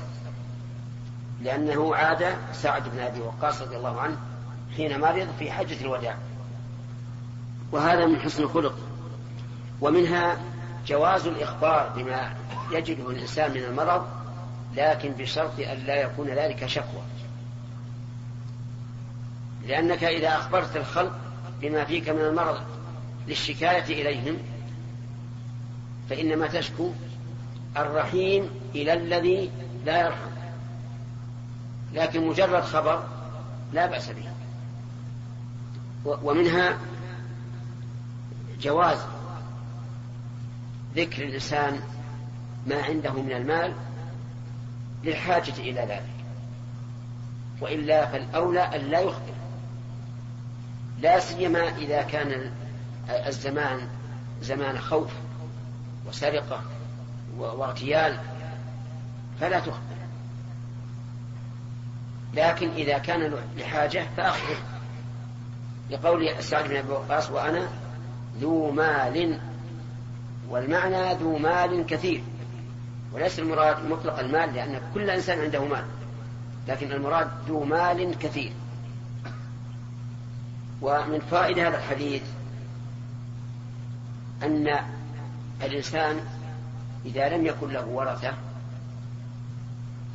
لأنه 1.44 1.96
عاد 1.96 2.36
سعد 2.54 2.90
بن 2.90 3.00
أبي 3.00 3.20
وقاص 3.20 3.62
رضي 3.62 3.78
الله 3.78 4.02
عنه 4.02 4.18
حين 4.76 5.00
مرض 5.00 5.28
في 5.40 5.52
حجة 5.52 5.82
الوداع. 5.82 6.16
وهذا 7.72 8.06
من 8.06 8.20
حسن 8.20 8.44
الخلق. 8.44 8.76
ومنها 9.82 10.38
جواز 10.88 11.28
الإخبار 11.28 11.90
بما 11.96 12.36
يجده 12.72 13.10
الإنسان 13.10 13.52
من 13.52 13.64
المرض 13.64 14.08
لكن 14.76 15.12
بشرط 15.12 15.60
أن 15.60 15.78
لا 15.78 15.96
يكون 15.96 16.28
ذلك 16.28 16.66
شكوى. 16.66 17.02
لأنك 19.68 20.04
إذا 20.04 20.28
أخبرت 20.28 20.78
الخلق 20.78 21.14
بما 21.62 21.86
فيك 21.86 22.10
من 22.10 22.22
المرض 22.22 22.60
للشكاية 23.28 24.02
إليهم 24.02 24.38
فإنما 26.10 26.48
تشكو 26.48 26.92
الرحيم 27.78 28.50
إلى 28.76 28.94
الذي 28.94 29.52
لا 29.86 30.06
يرحم. 30.06 30.33
لكن 31.94 32.28
مجرد 32.28 32.64
خبر 32.64 33.04
لا 33.74 33.86
بأس 33.86 34.10
به. 34.10 34.30
ومنها 36.06 36.78
جواز 38.62 38.98
ذكر 40.96 41.24
الإنسان 41.24 41.80
ما 42.68 42.84
عنده 42.84 43.14
من 43.14 43.32
المال 43.32 43.74
للحاجة 45.04 45.54
إلى 45.58 45.82
ذلك. 45.82 46.14
وإلا 47.62 48.06
فالأولى 48.06 48.62
أن 48.62 48.82
لا 48.82 49.00
يخبر. 49.00 49.34
لا 51.02 51.20
سيما 51.20 51.70
إذا 51.78 52.02
كان 52.02 52.52
الزمان 53.10 53.88
زمان 54.42 54.80
خوف 54.80 55.12
وسرقة 56.08 56.62
واغتيال 57.38 58.20
فلا 59.40 59.60
تخبر. 59.60 59.93
لكن 62.34 62.70
إذا 62.70 62.98
كان 62.98 63.34
لحاجة 63.58 64.06
فأخبر 64.18 64.56
لقول 65.92 66.44
سعد 66.44 66.70
بن 66.70 66.76
أبي 66.76 66.92
وقاص 66.92 67.32
وأنا 67.32 67.68
ذو 68.40 68.72
مال 68.72 69.40
والمعنى 70.50 71.14
ذو 71.14 71.38
مال 71.38 71.86
كثير. 71.86 72.24
وليس 73.14 73.40
المراد 73.40 73.86
مطلق 73.86 74.20
المال 74.20 74.54
لأن 74.54 74.82
كل 74.94 75.10
إنسان 75.10 75.40
عنده 75.40 75.66
مال. 75.66 75.86
لكن 76.68 76.92
المراد 76.92 77.28
ذو 77.48 77.64
مال 77.64 78.18
كثير. 78.20 78.52
ومن 80.82 81.20
فائدة 81.32 81.68
هذا 81.68 81.78
الحديث 81.78 82.24
أن 84.44 84.80
الإنسان 85.62 86.20
إذا 87.06 87.30
لم 87.30 87.46
يكن 87.46 87.70
له 87.70 87.86
ورثة 87.86 88.34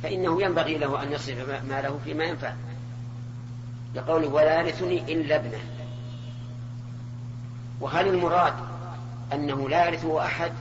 فإنه 0.03 0.41
ينبغي 0.41 0.77
له 0.77 1.03
أن 1.03 1.11
يصرف 1.11 1.63
ماله 1.63 1.99
فيما 2.05 2.23
ينفع. 2.23 2.53
لقوله 3.95 4.27
ولا 4.27 4.61
يرثني 4.61 5.13
إلا 5.13 5.35
ابنه. 5.35 5.59
وهل 7.81 8.07
المراد 8.07 8.53
أنه 9.33 9.69
لا 9.69 9.87
يرثه 9.87 10.25
أحد 10.25 10.51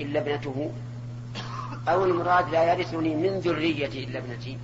إلا 0.00 0.20
ابنته؟ 0.20 0.70
أو 1.88 2.04
المراد 2.04 2.48
لا 2.48 2.72
يرثني 2.72 3.14
من 3.14 3.38
ذريتي 3.38 4.04
إلا 4.04 4.18
ابنتي؟ 4.18 4.58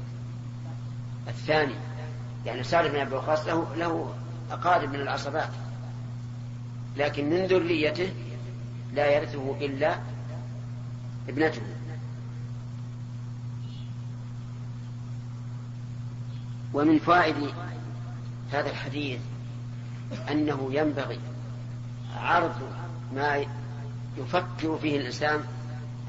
الثاني 1.29 1.75
يعني 2.47 2.63
سالم 2.63 2.93
بن 2.93 2.99
أبي 2.99 3.15
وقاص 3.15 3.47
له, 3.47 3.67
له 3.77 4.15
أقارب 4.51 4.89
من 4.89 5.01
العصبات. 5.01 5.51
لكن 6.97 7.31
من 7.31 7.47
ذريته 7.47 8.13
لا 8.95 9.17
يرثه 9.17 9.57
إلا 9.61 9.99
ابنته. 11.29 11.63
ومن 16.75 16.99
فائد 16.99 17.51
هذا 18.53 18.71
الحديث 18.71 19.21
أنه 20.31 20.69
ينبغي 20.73 21.21
عرض 22.17 22.55
ما 23.15 23.45
يفكر 24.19 24.79
فيه 24.83 24.97
الإنسان 24.97 25.41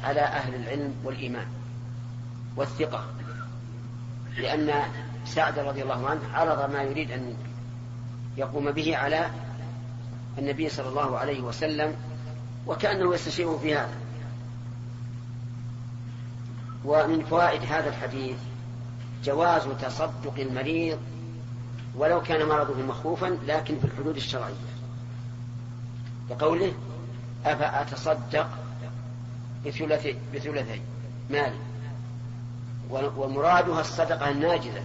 على 0.03 0.21
أهل 0.21 0.55
العلم 0.55 0.93
والإيمان 1.03 1.47
والثقة 2.55 3.05
لأن 4.37 4.83
سعد 5.25 5.59
رضي 5.59 5.83
الله 5.83 6.09
عنه 6.09 6.21
عرض 6.33 6.71
ما 6.71 6.81
يريد 6.83 7.11
أن 7.11 7.35
يقوم 8.37 8.71
به 8.71 8.97
على 8.97 9.29
النبي 10.37 10.69
صلى 10.69 10.89
الله 10.89 11.17
عليه 11.17 11.41
وسلم 11.41 11.95
وكأنه 12.67 13.13
يستشيره 13.13 13.57
في 13.57 13.75
هذا. 13.75 13.97
ومن 16.85 17.25
فوائد 17.25 17.61
هذا 17.61 17.89
الحديث 17.89 18.37
جواز 19.23 19.63
تصدق 19.81 20.33
المريض 20.37 20.99
ولو 21.95 22.21
كان 22.21 22.47
مرضه 22.47 22.81
مخوفا 22.81 23.37
لكن 23.47 23.79
في 23.79 23.85
الحدود 23.85 24.15
الشرعية. 24.15 24.53
كقوله 26.29 26.73
أفأتصدق 27.45 28.49
بثلثي 29.65 30.15
بثلثي 30.33 30.81
مال. 31.29 31.53
ومرادها 32.91 33.81
الصدقة 33.81 34.29
الناجزة. 34.29 34.81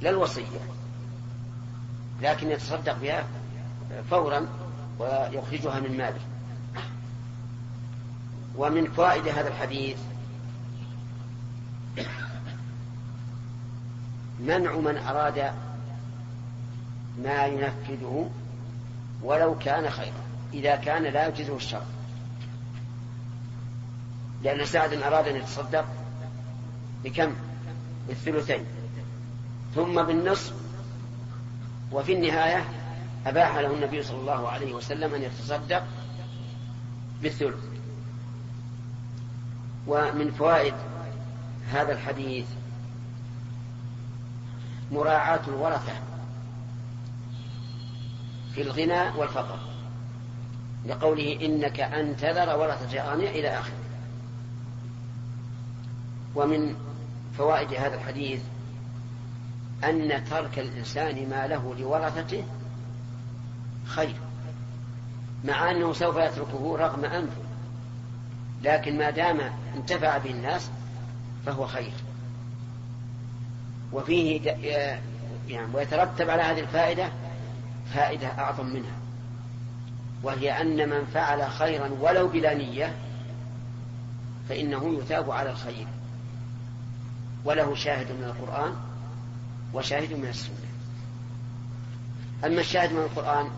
لا 0.00 0.10
الوصية. 0.10 0.60
لكن 2.22 2.50
يتصدق 2.50 2.98
بها 2.98 3.24
فورا 4.10 4.46
ويخرجها 4.98 5.80
من 5.80 5.96
ماله. 5.96 6.20
ومن 8.56 8.92
فائدة 8.92 9.32
هذا 9.32 9.48
الحديث 9.48 9.98
منع 14.40 14.76
من 14.76 14.98
أراد 14.98 15.52
ما 17.22 17.46
ينفذه 17.46 18.30
ولو 19.22 19.58
كان 19.58 19.90
خيرا 19.90 20.24
إذا 20.54 20.76
كان 20.76 21.02
لا 21.02 21.28
يجزه 21.28 21.56
الشر. 21.56 21.82
لأن 24.42 24.64
سعد 24.64 24.92
أراد 24.92 25.28
أن 25.28 25.36
يتصدق 25.36 25.84
بكم؟ 27.04 27.34
بالثلثين. 28.08 28.64
ثم 29.74 30.02
بالنصف 30.02 30.54
وفي 31.92 32.12
النهاية 32.12 32.64
أباح 33.26 33.56
له 33.56 33.74
النبي 33.74 34.02
صلى 34.02 34.20
الله 34.20 34.48
عليه 34.48 34.72
وسلم 34.72 35.14
أن 35.14 35.22
يتصدق 35.22 35.82
بالثلث. 37.22 37.64
ومن 39.86 40.30
فوائد 40.30 40.74
هذا 41.72 41.92
الحديث 41.92 42.46
مراعاة 44.90 45.40
الورثة 45.48 45.92
في 48.54 48.62
الغنى 48.62 49.10
والفقر 49.18 49.58
لقوله 50.86 51.38
إنك 51.42 51.80
أن 51.80 52.16
تذر 52.16 52.58
ورثة 52.58 53.00
أغنياء 53.00 53.40
إلى 53.40 53.58
آخره. 53.58 53.78
ومن 56.34 56.74
فوائد 57.38 57.74
هذا 57.74 57.94
الحديث 57.94 58.40
أن 59.84 60.24
ترك 60.30 60.58
الإنسان 60.58 61.28
ما 61.28 61.46
له 61.46 61.74
لورثته 61.78 62.44
خير 63.86 64.14
مع 65.44 65.70
أنه 65.70 65.92
سوف 65.92 66.16
يتركه 66.16 66.76
رغم 66.76 67.04
أنفه 67.04 67.42
لكن 68.62 68.98
ما 68.98 69.10
دام 69.10 69.40
انتفع 69.76 70.18
به 70.18 70.30
الناس 70.30 70.70
فهو 71.46 71.66
خير. 71.66 71.92
وفيه 73.92 74.40
يعني 75.48 75.74
ويترتب 75.74 76.30
على 76.30 76.42
هذه 76.42 76.60
الفائدة 76.60 77.08
فائدة 77.94 78.26
أعظم 78.26 78.66
منها 78.66 78.96
وهي 80.22 80.60
أن 80.60 80.88
من 80.88 81.06
فعل 81.14 81.50
خيرا 81.50 81.90
ولو 82.00 82.28
بلا 82.28 82.54
نية 82.54 82.94
فإنه 84.48 84.98
يثاب 84.98 85.30
على 85.30 85.50
الخير 85.50 85.86
وله 87.44 87.74
شاهد 87.74 88.06
من 88.10 88.24
القرآن 88.24 88.74
وشاهد 89.74 90.12
من 90.12 90.28
السنة. 90.28 90.56
أما 92.44 92.60
الشاهد 92.60 92.92
من 92.92 92.98
القرآن 92.98 93.50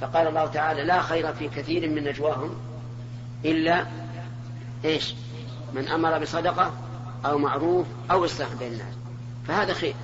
فقال 0.00 0.26
الله 0.26 0.46
تعالى 0.46 0.84
لا 0.84 1.02
خير 1.02 1.32
في 1.32 1.48
كثير 1.48 1.90
من 1.90 2.04
نجواهم 2.04 2.54
إلا 3.44 3.86
إيش؟ 4.84 5.14
من 5.74 5.88
أمر 5.88 6.18
بصدقة 6.18 6.72
أو 7.24 7.38
معروف 7.38 7.86
أو 8.10 8.24
إصلاح 8.24 8.48
بين 8.54 8.72
الناس. 8.72 8.99
فهذا 9.50 9.74
خير. 9.74 9.94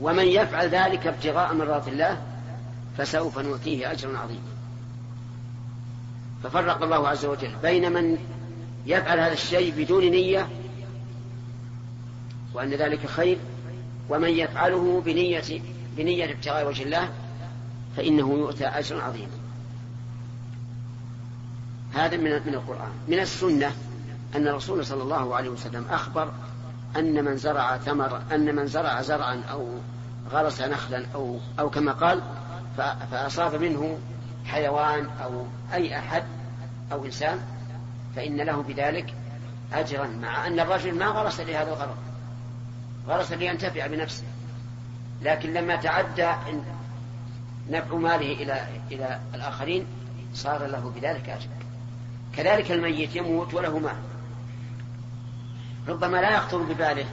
ومن 0.00 0.26
يفعل 0.26 0.68
ذلك 0.68 1.06
ابتغاء 1.06 1.54
مرضات 1.54 1.88
الله 1.88 2.22
فسوف 2.98 3.38
نؤتيه 3.38 3.92
أجرا 3.92 4.18
عظيما. 4.18 4.50
ففرق 6.42 6.82
الله 6.82 7.08
عز 7.08 7.24
وجل 7.24 7.56
بين 7.62 7.92
من 7.92 8.18
يفعل 8.86 9.20
هذا 9.20 9.32
الشيء 9.32 9.74
بدون 9.76 10.04
نية 10.04 10.48
وأن 12.54 12.70
ذلك 12.70 13.06
خير 13.06 13.38
ومن 14.08 14.28
يفعله 14.28 15.02
بنية 15.04 15.62
بنية 15.96 16.32
ابتغاء 16.32 16.68
وجه 16.68 16.82
الله 16.82 17.12
فإنه 17.96 18.32
يؤتى 18.32 18.66
أجرا 18.66 19.02
عظيما. 19.02 19.38
هذا 21.94 22.16
من 22.16 22.30
من 22.46 22.54
القرآن. 22.54 22.92
من 23.08 23.18
السنة 23.18 23.72
أن 24.36 24.48
الرسول 24.48 24.86
صلى 24.86 25.02
الله 25.02 25.34
عليه 25.34 25.48
وسلم 25.48 25.86
أخبر 25.90 26.32
أن 26.96 27.24
من 27.24 27.36
زرع 27.36 27.76
ثمر 27.76 28.22
أن 28.32 28.54
من 28.54 28.66
زرع 28.66 29.02
زرعا 29.02 29.42
أو 29.50 29.68
غرس 30.30 30.60
نخلا 30.60 31.06
أو 31.14 31.38
أو 31.58 31.70
كما 31.70 31.92
قال 31.92 32.22
فأصاب 33.10 33.54
منه 33.54 33.98
حيوان 34.46 35.08
أو 35.24 35.46
أي 35.72 35.98
أحد 35.98 36.24
أو 36.92 37.04
إنسان 37.04 37.40
فإن 38.16 38.36
له 38.36 38.62
بذلك 38.62 39.14
أجرا 39.72 40.06
مع 40.06 40.46
أن 40.46 40.60
الرجل 40.60 40.94
ما 40.94 41.06
غرس 41.06 41.40
لهذا 41.40 41.68
الغرض. 41.68 41.96
غرس 43.08 43.32
لينتفع 43.32 43.86
بنفسه. 43.86 44.24
لكن 45.22 45.52
لما 45.52 45.76
تعدى 45.76 46.30
نفع 47.70 47.94
ماله 47.94 48.32
إلى 48.32 48.66
إلى 48.90 49.20
الآخرين 49.34 49.86
صار 50.34 50.66
له 50.66 50.92
بذلك 50.96 51.28
أجر. 51.28 51.48
كذلك 52.36 52.72
الميت 52.72 53.16
يموت 53.16 53.54
وله 53.54 53.78
مال. 53.78 54.09
ربما 55.88 56.16
لا 56.16 56.30
يخطر 56.30 56.58
بباله 56.58 57.06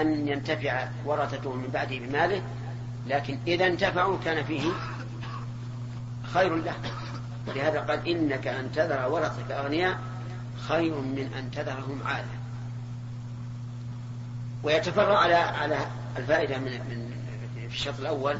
أن 0.00 0.28
ينتفع 0.28 0.88
ورثته 1.04 1.52
من 1.52 1.68
بعده 1.74 1.98
بماله 1.98 2.42
لكن 3.06 3.38
إذا 3.46 3.66
انتفعوا 3.66 4.18
كان 4.24 4.44
فيه 4.44 4.62
خير 6.22 6.56
له. 6.56 6.74
ولهذا 7.48 7.80
قال 7.80 8.08
إنك 8.08 8.46
أن 8.46 8.72
تذر 8.72 9.08
ورثك 9.08 9.50
أغنياء 9.50 9.98
خير 10.68 10.94
من 10.94 11.32
أن 11.38 11.50
تذرهم 11.50 12.00
عالة 12.04 12.28
ويتفرع 14.62 15.18
على 15.18 15.34
على 15.34 15.78
الفائدة 16.16 16.58
من 16.58 16.72
من 16.72 17.10
في 17.68 17.74
الشرط 17.74 18.00
الأول 18.00 18.38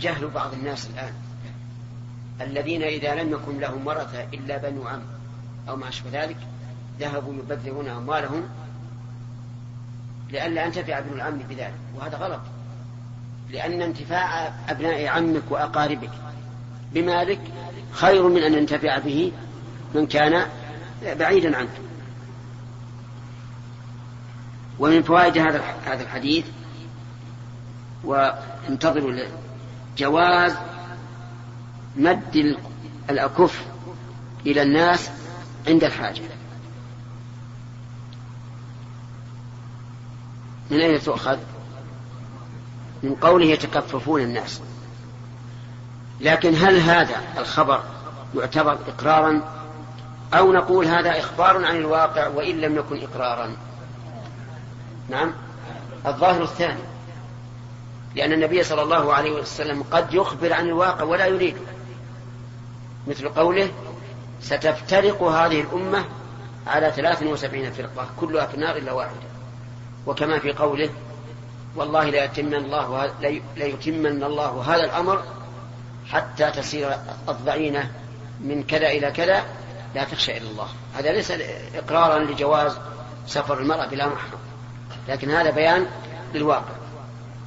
جهل 0.00 0.28
بعض 0.28 0.52
الناس 0.52 0.90
الآن. 0.90 1.12
الذين 2.40 2.82
إذا 2.82 3.14
لم 3.14 3.32
يكن 3.32 3.58
لهم 3.58 3.86
ورثة 3.86 4.24
إلا 4.24 4.56
بنو 4.56 4.88
عم 4.88 5.02
أو 5.68 5.76
ما 5.76 5.88
أشبه 5.88 6.24
ذلك 6.24 6.36
ذهبوا 7.00 7.34
يبذرون 7.34 7.88
أموالهم 7.88 8.42
لئلا 10.30 10.64
ينتفع 10.64 10.98
ابن 10.98 11.14
العم 11.14 11.38
بذلك 11.38 11.74
وهذا 11.96 12.16
غلط. 12.16 12.40
لأن 13.50 13.82
انتفاع 13.82 14.52
أبناء 14.68 15.06
عمك 15.06 15.42
وأقاربك 15.50 16.10
بمالك 16.92 17.40
خير 17.90 18.28
من 18.28 18.42
أن 18.42 18.54
ينتفع 18.54 18.98
به 18.98 19.32
من 19.94 20.06
كان 20.06 20.46
بعيدا 21.02 21.56
عنك. 21.56 21.68
ومن 24.78 25.02
فوائد 25.02 25.38
هذا 25.38 25.62
هذا 25.86 26.02
الحديث 26.02 26.46
وانتظروا 28.04 29.12
جواز 29.98 30.54
مد 31.96 32.56
الأكف 33.10 33.66
إلى 34.46 34.62
الناس 34.62 35.10
عند 35.68 35.84
الحاجة. 35.84 36.22
من 40.70 40.80
أين 40.80 41.00
تؤخذ؟ 41.00 41.38
من 43.02 43.14
قوله 43.14 43.46
يتكففون 43.46 44.20
الناس. 44.20 44.60
لكن 46.20 46.54
هل 46.54 46.78
هذا 46.78 47.16
الخبر 47.38 47.82
يعتبر 48.34 48.78
إقرارا؟ 48.88 49.42
أو 50.34 50.52
نقول 50.52 50.86
هذا 50.86 51.18
إخبار 51.18 51.64
عن 51.64 51.76
الواقع 51.76 52.28
وإن 52.28 52.60
لم 52.60 52.76
يكن 52.76 53.02
إقرارا؟ 53.02 53.56
نعم. 55.08 55.32
الظاهر 56.06 56.42
الثاني 56.42 56.80
لأن 58.14 58.32
النبي 58.32 58.62
صلى 58.62 58.82
الله 58.82 59.14
عليه 59.14 59.30
وسلم 59.30 59.82
قد 59.82 60.14
يخبر 60.14 60.52
عن 60.52 60.66
الواقع 60.66 61.04
ولا 61.04 61.26
يريده 61.26 61.60
مثل 63.06 63.28
قوله 63.28 63.70
ستفترق 64.40 65.22
هذه 65.22 65.60
الأمة 65.60 66.04
على 66.66 66.92
ثلاث 66.96 67.22
وسبعين 67.22 67.72
فرقة 67.72 68.06
كلها 68.20 68.46
في 68.46 68.54
النار 68.54 68.76
إلا 68.76 68.92
واحدة. 68.92 69.35
وكما 70.06 70.38
في 70.38 70.52
قوله 70.52 70.90
والله 71.76 72.04
لا 72.04 72.24
يتمن 72.24 72.54
الله 72.54 73.10
لا 73.56 73.64
يتمن 73.64 74.24
الله 74.24 74.74
هذا 74.74 74.84
الأمر 74.84 75.22
حتى 76.10 76.50
تسير 76.50 76.98
الضعينة 77.28 77.90
من 78.40 78.62
كذا 78.62 78.88
إلى 78.90 79.10
كذا 79.10 79.44
لا 79.94 80.04
تخشى 80.04 80.36
إلا 80.36 80.50
الله. 80.50 80.68
هذا 80.94 81.12
ليس 81.12 81.32
إقرارا 81.74 82.18
لجواز 82.18 82.78
سفر 83.26 83.58
المرأة 83.58 83.86
بلا 83.86 84.06
محرم 84.06 84.38
لكن 85.08 85.30
هذا 85.30 85.50
بيان 85.50 85.86
للواقع. 86.34 86.74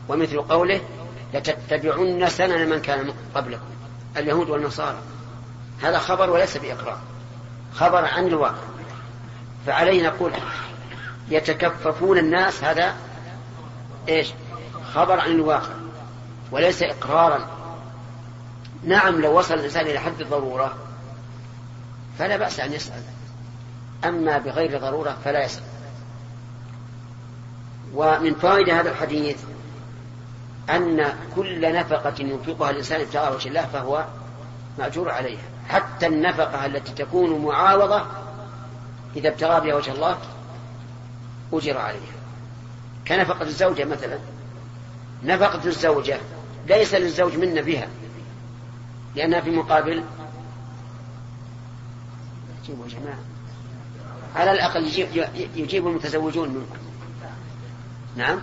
ومثل 0.09 0.41
قوله 0.41 0.81
لتتبعن 1.33 2.29
سنن 2.29 2.69
من 2.69 2.81
كان 2.81 3.13
قبلكم 3.35 3.69
اليهود 4.17 4.49
والنصارى. 4.49 4.97
هذا 5.81 5.97
خبر 5.99 6.29
وليس 6.29 6.57
بإقرار 6.57 6.97
خبر 7.75 8.05
عن 8.05 8.27
الواقع. 8.27 8.63
فعليه 9.65 10.07
نقول 10.07 10.33
يتكففون 11.29 12.17
الناس 12.17 12.63
هذا 12.63 12.95
إيش؟ 14.09 14.33
خبر 14.93 15.19
عن 15.19 15.31
الواقع 15.31 15.73
وليس 16.51 16.83
إقرارا. 16.83 17.47
نعم 18.83 19.21
لو 19.21 19.39
وصل 19.39 19.53
الإنسان 19.53 19.85
إلى 19.85 19.99
حد 19.99 20.21
الضرورة 20.21 20.77
فلا 22.19 22.37
بأس 22.37 22.59
أن 22.59 22.73
يسأل 22.73 23.03
أما 24.05 24.37
بغير 24.37 24.79
ضرورة 24.79 25.17
فلا 25.23 25.43
يسأل. 25.43 25.63
ومن 27.93 28.33
فائدة 28.33 28.79
هذا 28.79 28.91
الحديث 28.91 29.37
أن 30.69 31.13
كل 31.35 31.73
نفقة 31.73 32.13
ينفقها 32.19 32.69
الإنسان 32.69 33.01
ابتغاء 33.01 33.35
وجه 33.35 33.47
الله 33.47 33.65
فهو 33.65 34.05
مأجور 34.79 35.09
عليها 35.09 35.41
حتى 35.69 36.07
النفقة 36.07 36.65
التي 36.65 36.93
تكون 36.93 37.45
معاوضة 37.45 38.05
إذا 39.15 39.29
ابتغى 39.29 39.61
بها 39.61 39.75
وجه 39.75 39.91
الله 39.91 40.17
أجر 41.53 41.77
عليها. 41.77 42.19
كنفقة 43.07 43.41
الزوجة 43.41 43.85
مثلا. 43.85 44.19
نفقة 45.23 45.65
الزوجة 45.65 46.19
ليس 46.67 46.93
للزوج 46.93 47.37
منا 47.37 47.61
بها 47.61 47.87
لأنها 49.15 49.41
في 49.41 49.51
مقابل 49.51 50.03
جيبوا 52.65 52.87
جماعة. 52.87 53.19
على 54.35 54.51
الأقل 54.51 54.87
يجيب, 54.87 55.27
يجيب 55.55 55.87
المتزوجون 55.87 56.49
منكم. 56.49 56.77
نعم؟ 58.15 58.39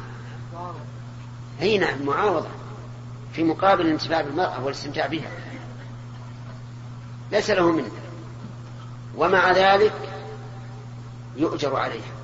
أي 1.60 1.78
نعم 1.78 2.06
معاوضة. 2.06 2.48
في 3.32 3.44
مقابل 3.44 3.86
الانتفاع 3.86 4.20
بالمرأة 4.20 4.64
والاستمتاع 4.64 5.06
بها. 5.06 5.30
ليس 7.32 7.50
له 7.50 7.72
منه 7.72 7.90
ومع 9.16 9.52
ذلك 9.52 9.92
يؤجر 11.36 11.76
عليها. 11.76 12.15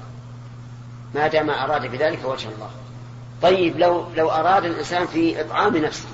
ما 1.15 1.29
دام 1.29 1.51
أراد 1.51 1.87
بذلك 1.87 2.25
وجه 2.25 2.49
الله. 2.49 2.71
طيب 3.43 3.79
لو 3.79 4.07
لو 4.17 4.31
أراد 4.31 4.65
الإنسان 4.65 5.07
في 5.07 5.41
إطعام 5.41 5.77
نفسه 5.77 6.09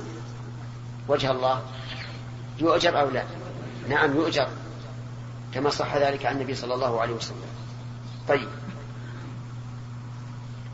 وجه 1.09 1.31
الله 1.31 1.63
يؤجر 2.59 3.01
أو 3.01 3.11
لا؟ 3.11 3.23
نعم 3.89 4.17
يؤجر 4.17 4.49
كما 5.55 5.71
صح 5.71 5.97
ذلك 5.97 6.27
عن 6.27 6.37
النبي 6.37 6.55
صلى 6.55 6.75
الله 6.75 7.01
عليه 7.01 7.15
وسلم. 7.15 7.49
طيب. 8.29 8.49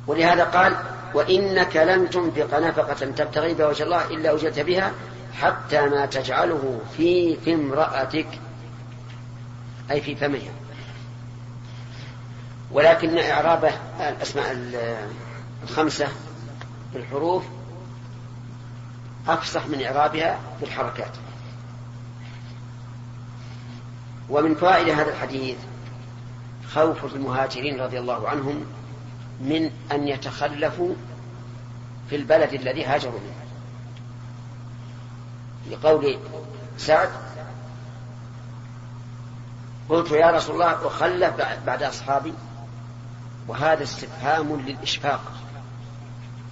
ولهذا 0.06 0.44
قال 0.44 0.76
وإنك 1.14 1.76
لن 1.76 2.10
تنفق 2.10 2.58
نفقة 2.58 3.06
تبتغي 3.06 3.54
بها 3.54 3.66
وجه 3.66 3.82
الله 3.82 4.04
إلا 4.04 4.34
أجرت 4.34 4.60
بها 4.60 4.92
حتى 5.40 5.87
ما 5.87 6.06
تجعله 6.06 6.80
في 6.96 7.37
في 7.37 7.54
امرأتك 7.54 8.26
أي 9.90 10.00
في 10.00 10.14
فمها. 10.14 10.63
ولكن 12.74 13.18
إعرابه 13.18 13.72
الأسماء 14.08 14.56
الخمسة 15.62 16.08
بالحروف 16.94 17.44
أفصح 19.28 19.66
من 19.66 19.82
إعرابها 19.82 20.38
بالحركات 20.60 21.10
ومن 24.28 24.54
فائدة 24.54 24.94
هذا 24.94 25.10
الحديث 25.10 25.56
خوف 26.72 27.14
المهاجرين 27.14 27.80
رضي 27.80 27.98
الله 27.98 28.28
عنهم 28.28 28.64
من 29.40 29.70
أن 29.92 30.08
يتخلفوا 30.08 30.94
في 32.10 32.16
البلد 32.16 32.52
الذي 32.52 32.84
هاجروا 32.84 33.20
منه. 33.20 33.34
لقول 35.70 36.18
سعد 36.78 37.08
قلت 39.88 40.10
يا 40.10 40.30
رسول 40.30 40.54
الله 40.54 40.87
أخلف 40.87 41.34
بعد 41.66 41.82
أصحابي 41.82 42.34
وهذا 43.48 43.83
استفهام 43.83 44.61
للإشفاق 44.66 45.33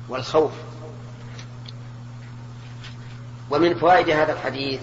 والخوف. 0.08 0.52
ومن 3.50 3.74
فوائد 3.74 4.10
هذا 4.10 4.32
الحديث 4.32 4.80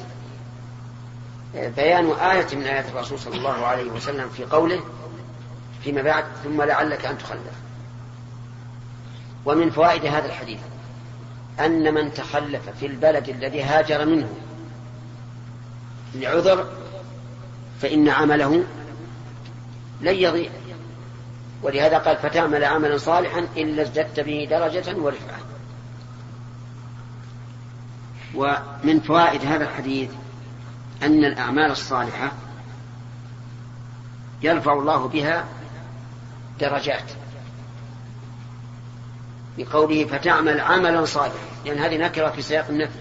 بيان 1.54 2.12
آية 2.12 2.56
من 2.56 2.64
آيات 2.64 2.86
الرسول 2.90 3.20
صلى 3.20 3.38
الله 3.38 3.66
عليه 3.66 3.92
وسلم 3.92 4.30
في 4.30 4.44
قوله 4.44 4.84
فيما 5.84 6.02
بعد 6.02 6.26
ثم 6.44 6.62
لعلك 6.62 7.06
أن 7.06 7.18
تخلف 7.18 7.54
ومن 9.46 9.70
فوائد 9.70 10.06
هذا 10.06 10.26
الحديث 10.26 10.60
أن 11.60 11.94
من 11.94 12.14
تخلف 12.14 12.70
في 12.80 12.86
البلد 12.86 13.30
الذي 13.30 13.64
هاجر 13.64 14.06
منه 14.06 14.30
لعذر 16.16 16.68
فإن 17.82 18.10
عمله 18.10 18.64
لن 20.02 20.16
يضيع. 20.16 20.52
ولهذا 21.64 21.98
قال 21.98 22.18
فتعمل 22.18 22.64
عملا 22.64 22.98
صالحا 22.98 23.48
إلا 23.58 23.82
ازددت 23.82 24.20
به 24.20 24.48
درجة 24.50 24.96
ورفعة. 24.96 25.40
ومن 28.36 29.00
فوائد 29.00 29.46
هذا 29.46 29.64
الحديث 29.64 30.10
أن 31.04 31.26
الأعمال 31.26 31.72
الصالحة 31.72 32.32
يرفع 34.42 34.74
الله 34.74 35.08
بها 35.08 35.46
درجات. 36.60 37.12
بقوله 39.58 40.06
فتعمل 40.06 40.60
عملا 40.60 41.06
صالحا 41.06 41.36
لأن 41.66 41.78
يعني 41.78 41.88
هذه 41.96 41.98
نكرة 41.98 42.30
في 42.30 42.42
سياق 42.42 42.68
النفي. 42.70 43.00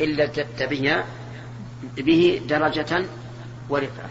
إلا 0.00 0.26
تتبه 0.26 1.04
به 1.96 2.42
درجة 2.48 3.06
ورفعة. 3.68 4.10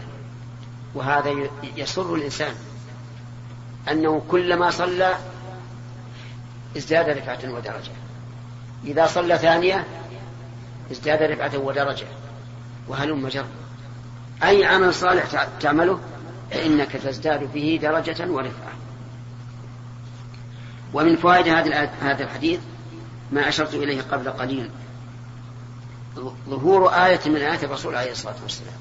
وهذا 0.94 1.34
يسر 1.76 2.14
الإنسان. 2.14 2.54
أنه 3.90 4.22
كلما 4.30 4.70
صلى 4.70 5.14
ازداد 6.76 7.08
رفعة 7.08 7.52
ودرجة. 7.52 7.92
إذا 8.84 9.06
صلى 9.06 9.38
ثانية 9.38 9.86
ازداد 10.92 11.22
رفعة 11.22 11.58
ودرجة. 11.58 12.06
وهلم 12.88 13.28
جر. 13.28 13.44
أي 14.42 14.64
عمل 14.64 14.94
صالح 14.94 15.46
تعمله 15.60 16.00
فإنك 16.50 16.92
تزداد 16.92 17.52
به 17.52 17.78
درجة 17.82 18.30
ورفعة. 18.30 18.72
ومن 20.94 21.16
فوائد 21.16 21.48
هذا 21.48 22.24
الحديث 22.24 22.60
ما 23.32 23.48
أشرت 23.48 23.74
إليه 23.74 24.02
قبل 24.02 24.30
قليل. 24.30 24.70
ظهور 26.48 26.88
آية 26.88 27.20
من 27.26 27.36
آيات 27.36 27.64
الرسول 27.64 27.96
عليه 27.96 28.10
الصلاة 28.12 28.34
والسلام. 28.42 28.74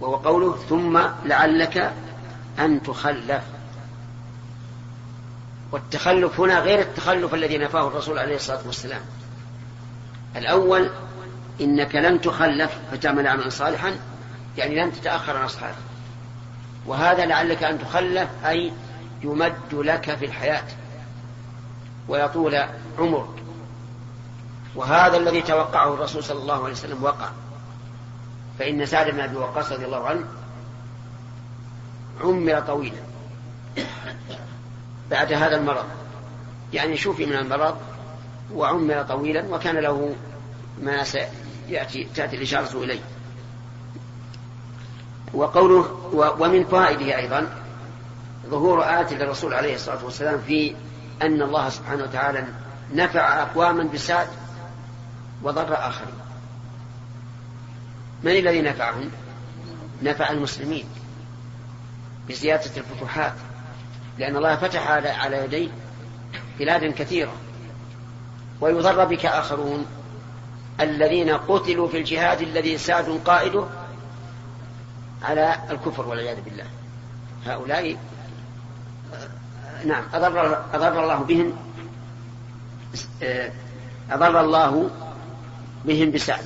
وهو 0.00 0.16
قوله 0.16 0.56
ثم 0.68 1.00
لعلك 1.24 1.94
أن 2.58 2.82
تخلف. 2.82 3.42
والتخلف 5.72 6.40
هنا 6.40 6.58
غير 6.58 6.80
التخلف 6.80 7.34
الذي 7.34 7.58
نفاه 7.58 7.88
الرسول 7.88 8.18
عليه 8.18 8.36
الصلاة 8.36 8.60
والسلام. 8.66 9.00
الأول 10.36 10.90
إنك 11.60 11.94
لن 11.94 12.20
تخلف 12.20 12.78
فتعمل 12.92 13.26
عملا 13.26 13.48
صالحا 13.48 13.96
يعني 14.56 14.84
لن 14.84 14.92
تتأخر 14.92 15.36
عن 15.36 15.44
أصحابك. 15.44 15.76
وهذا 16.86 17.26
لعلك 17.26 17.62
أن 17.62 17.78
تخلف 17.78 18.28
أي 18.46 18.72
يمد 19.22 19.72
لك 19.72 20.14
في 20.14 20.24
الحياة 20.24 20.64
ويطول 22.08 22.58
عمرك. 22.98 23.28
وهذا 24.74 25.16
الذي 25.16 25.42
توقعه 25.42 25.94
الرسول 25.94 26.24
صلى 26.24 26.38
الله 26.38 26.64
عليه 26.64 26.72
وسلم 26.72 27.04
وقع. 27.04 27.28
فإن 28.58 28.86
سعد 28.86 29.10
بن 29.10 29.20
أبي 29.20 29.36
وقاص 29.36 29.72
رضي 29.72 29.84
الله 29.84 30.06
عنه 30.06 30.24
عمر 32.20 32.60
طويلا 32.60 33.00
بعد 35.10 35.32
هذا 35.32 35.56
المرض. 35.56 35.84
يعني 36.72 36.96
شوفي 36.96 37.26
من 37.26 37.36
المرض 37.36 37.76
وعمر 38.54 39.02
طويلا 39.02 39.54
وكان 39.54 39.76
له 39.76 40.14
ما 40.82 41.04
سيأتي 41.04 42.04
تأتي 42.14 42.36
الإشارة 42.36 42.84
إليه. 42.84 43.00
وقوله 45.34 46.10
ومن 46.40 46.64
فوائده 46.64 47.16
أيضا 47.16 47.46
ظهور 48.46 48.82
آية 48.82 49.14
للرسول 49.14 49.54
عليه 49.54 49.74
الصلاة 49.74 50.04
والسلام 50.04 50.40
في 50.46 50.74
أن 51.22 51.42
الله 51.42 51.68
سبحانه 51.68 52.02
وتعالى 52.02 52.46
نفع 52.92 53.42
أقواما 53.42 53.84
بسعد 53.84 54.28
وضر 55.42 55.74
آخرين. 55.74 56.14
من 58.22 58.30
الذي 58.30 58.62
نفعهم؟ 58.62 59.10
نفع 60.02 60.30
المسلمين. 60.30 60.84
بزيادة 62.28 62.70
الفتوحات 62.76 63.32
لأن 64.18 64.36
الله 64.36 64.56
فتح 64.56 64.90
على 64.90 65.44
يديه 65.44 65.68
بلاد 66.58 66.84
كثيرة 66.84 67.32
ويضر 68.60 69.04
بك 69.04 69.26
آخرون. 69.26 69.86
الذين 70.80 71.30
قتلوا 71.30 71.88
في 71.88 71.98
الجهاد 71.98 72.40
الذي 72.42 72.78
سعد 72.78 73.20
قائده 73.24 73.66
على 75.22 75.56
الكفر 75.70 76.08
والعياذ 76.08 76.40
بالله. 76.40 76.64
هؤلاء 77.46 77.96
نعم 79.84 80.04
أضر, 80.14 80.64
أضر 80.74 81.02
الله 81.02 81.18
بهم 81.18 81.56
أضر 84.10 84.40
الله 84.40 84.90
بهم 85.84 86.10
بسعد. 86.10 86.44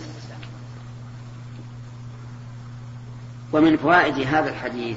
ومن 3.52 3.76
فوائد 3.76 4.18
هذا 4.18 4.50
الحديث 4.50 4.96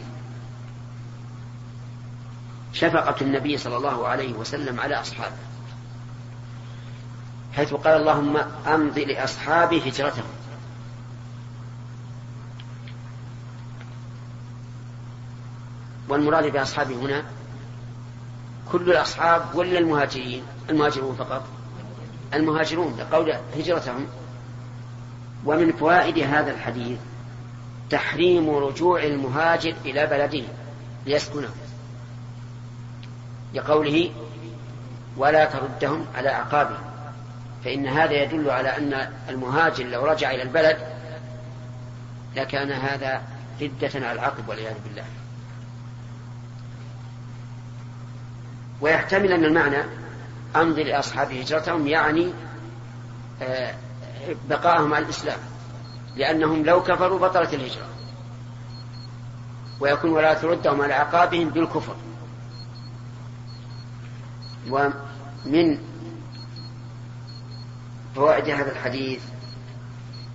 شفقة 2.74 3.16
النبي 3.22 3.58
صلى 3.58 3.78
الله 3.78 4.08
عليه 4.08 4.34
وسلم 4.34 4.80
على 4.80 4.96
أصحابه 5.02 5.36
حيث 7.56 7.74
قال 7.74 8.02
اللهم 8.02 8.38
أمض 8.68 9.00
لأصحابي 9.00 9.90
هجرتهم. 9.90 10.24
والمراد 16.10 16.52
بأصحابه 16.52 16.96
هنا 16.96 17.24
كل 18.72 18.92
الأصحاب 18.92 19.56
ولا 19.56 19.80
المهاجرين؟ 19.80 20.44
المهاجرون 20.70 21.16
فقط. 21.16 21.44
المهاجرون 22.34 22.98
لقول 23.00 23.34
هجرتهم. 23.58 24.08
ومن 25.46 25.72
فوائد 25.72 26.20
هذا 26.20 26.52
الحديث 26.52 27.00
تحريم 27.90 28.50
رجوع 28.50 29.04
المهاجر 29.04 29.76
إلى 29.86 30.06
بلده 30.06 30.44
ليسكنه. 31.06 31.50
لقوله 33.54 34.12
ولا 35.18 35.46
تردهم 35.46 36.06
على 36.16 36.30
أعقابهم 36.30 36.94
فإن 37.66 37.88
هذا 37.88 38.24
يدل 38.24 38.50
على 38.50 38.78
أن 38.78 39.10
المهاجر 39.30 39.86
لو 39.86 40.06
رجع 40.06 40.32
إلى 40.32 40.44
البلد 40.44 40.78
لكان 42.36 42.72
هذا 42.72 43.22
ردة 43.62 43.90
على 43.96 44.12
العقب 44.12 44.50
والعياذ 44.50 44.76
بالله. 44.86 45.04
ويحتمل 48.82 49.32
أن 49.32 49.46
المعنى 49.46 49.84
أمضي 50.56 50.84
لأصحاب 50.84 51.32
هجرتهم 51.32 51.88
يعني 51.88 52.34
آه، 53.42 53.74
بقاءهم 54.50 54.94
على 54.94 55.06
الإسلام 55.06 55.40
لأنهم 56.16 56.66
لو 56.66 56.84
كفروا 56.84 57.20
بطلت 57.20 57.54
الهجرة. 57.54 57.86
ويكون 59.80 60.10
ولا 60.10 60.34
تردهم 60.34 60.82
على 60.82 60.94
عقابهم 60.94 61.50
بالكفر. 61.50 61.96
ومن 64.70 65.78
فوائد 68.16 68.50
هذا 68.50 68.72
الحديث 68.72 69.22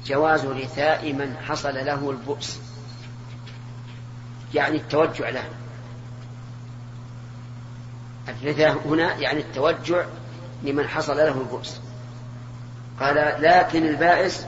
جواز 0.06 0.46
رثاء 0.46 1.12
من 1.12 1.36
حصل 1.36 1.74
له 1.74 2.10
البؤس 2.10 2.60
يعني 4.54 4.76
التوجع 4.76 5.28
له. 5.28 5.44
الرثاء 8.28 8.88
هنا 8.88 9.14
يعني 9.14 9.40
التوجع 9.40 10.04
لمن 10.62 10.88
حصل 10.88 11.16
له 11.16 11.40
البؤس. 11.40 11.80
قال 13.00 13.42
لكن 13.42 13.86
البائس 13.86 14.46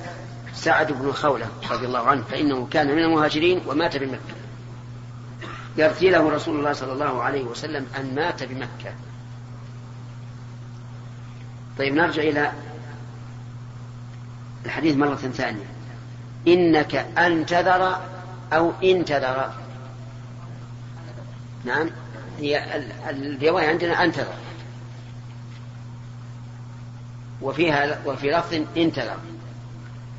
سعد 0.54 0.92
بن 0.92 1.12
خولة 1.12 1.46
رضي 1.70 1.86
الله 1.86 2.06
عنه 2.06 2.22
فإنه 2.22 2.68
كان 2.70 2.86
من 2.86 2.98
المهاجرين 2.98 3.62
ومات 3.66 3.96
بمكة. 3.96 4.34
يرثي 5.76 6.10
له 6.10 6.30
رسول 6.30 6.58
الله 6.58 6.72
صلى 6.72 6.92
الله 6.92 7.22
عليه 7.22 7.44
وسلم 7.44 7.86
أن 7.98 8.14
مات 8.14 8.42
بمكة. 8.42 8.94
طيب 11.80 11.94
نرجع 11.94 12.22
إلى 12.22 12.52
الحديث 14.66 14.96
مرة 14.96 15.14
ثانية. 15.14 15.64
إنك 16.48 16.94
أن 16.94 17.46
تذر 17.46 18.00
أو 18.52 18.72
إن 18.84 19.04
تذر. 19.04 19.52
نعم 21.64 21.90
هي 22.38 22.80
الرواية 23.10 23.68
عندنا 23.68 24.04
أنتظر 24.04 24.34
وفيها 27.42 27.98
وفي 28.06 28.30
لفظ 28.30 28.54
انتظر 28.76 29.16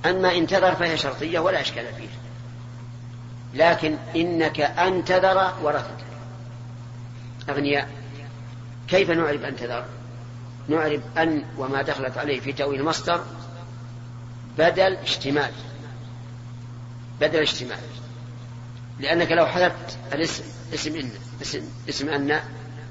أما 0.05 0.37
انتظر 0.37 0.75
فهي 0.75 0.97
شرطية 0.97 1.39
ولا 1.39 1.61
إشكال 1.61 1.85
فيه. 1.93 2.09
لكن 3.53 3.97
إنك 4.15 4.61
أنتظر 4.61 5.53
ورثتك 5.63 6.05
أغنياء 7.49 7.89
كيف 8.87 9.11
نعرف 9.11 9.43
أنتظر 9.43 9.85
نعرف 10.71 11.01
أن 11.17 11.43
وما 11.57 11.81
دخلت 11.81 12.17
عليه 12.17 12.39
في 12.39 12.53
تأويل 12.53 12.79
المصدر 12.79 13.23
بدل 14.57 14.95
اشتمال. 14.95 15.51
بدل 17.21 17.39
اشتمال. 17.39 17.79
لأنك 18.99 19.31
لو 19.31 19.45
حذفت 19.45 19.97
الاسم 20.13 20.43
اسم 20.73 20.95
إن 20.95 21.09
اسم, 21.41 21.61
اسم 21.89 22.09
أن 22.09 22.39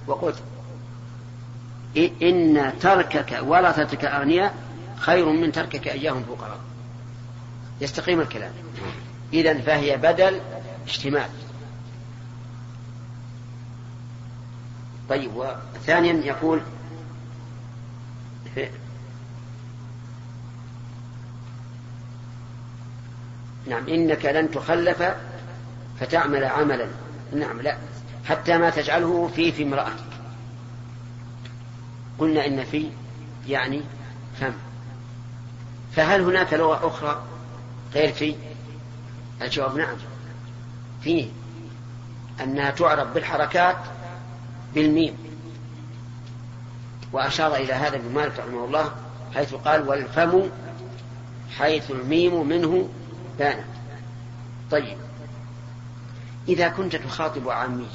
وقلت 0.06 0.36
إن 1.96 2.72
تركك 2.80 3.38
ورثتك 3.42 4.04
أغنياء 4.04 4.54
خير 4.96 5.28
من 5.28 5.52
تركك 5.52 5.88
إياهم 5.88 6.24
فقراء. 6.24 6.60
يستقيم 7.80 8.20
الكلام. 8.20 8.52
إذا 9.32 9.60
فهي 9.60 9.96
بدل 9.96 10.40
اشتمال. 10.86 11.28
طيب 15.08 15.30
وثانيا 15.34 16.12
يقول 16.12 16.60
نعم 23.66 23.88
إنك 23.88 24.24
لن 24.24 24.50
تخلف 24.50 25.02
فتعمل 26.00 26.44
عملا. 26.44 26.88
نعم 27.32 27.60
لا 27.60 27.76
حتى 28.24 28.58
ما 28.58 28.70
تجعله 28.70 29.30
في 29.36 29.52
في 29.52 29.62
امرأتك. 29.62 30.10
قلنا 32.18 32.46
إن 32.46 32.64
في 32.64 32.90
يعني 33.48 33.82
فم. 34.40 34.52
فهل 35.96 36.20
هناك 36.20 36.54
لغة 36.54 36.86
أخرى 36.86 37.22
غير 37.94 38.12
في؟ 38.12 38.34
الجواب 39.42 39.76
نعم. 39.76 39.96
فيه 41.02 41.28
أنها 42.40 42.70
تعرف 42.70 43.08
بالحركات 43.08 43.76
بالميم. 44.74 45.29
وأشار 47.12 47.56
إلى 47.56 47.72
هذا 47.72 47.96
ابن 47.96 48.14
مالك 48.14 48.38
رحمه 48.38 48.64
الله 48.64 48.92
حيث 49.34 49.54
قال 49.54 49.88
والفم 49.88 50.42
حيث 51.58 51.90
الميم 51.90 52.48
منه 52.48 52.88
بانت. 53.38 53.64
طيب. 54.70 54.98
إذا 56.48 56.68
كنت 56.68 56.96
تخاطب 56.96 57.48
عامية 57.48 57.86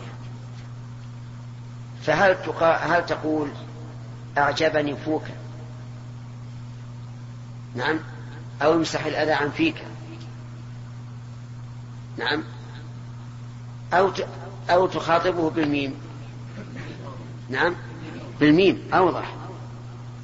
فهل 2.04 2.42
تقا... 2.42 2.76
هل 2.76 3.06
تقول 3.06 3.50
أعجبني 4.38 4.96
فوك؟ 4.96 5.24
نعم. 7.76 8.00
أو 8.62 8.74
امسح 8.74 9.06
الأذى 9.06 9.32
عن 9.32 9.50
فيك؟ 9.50 9.84
نعم. 12.18 12.44
أو 13.94 14.10
ت... 14.10 14.28
أو 14.70 14.88
تخاطبه 14.88 15.50
بالميم؟ 15.50 15.94
نعم. 17.50 17.76
بالميم 18.40 18.84
أوضح 18.94 19.34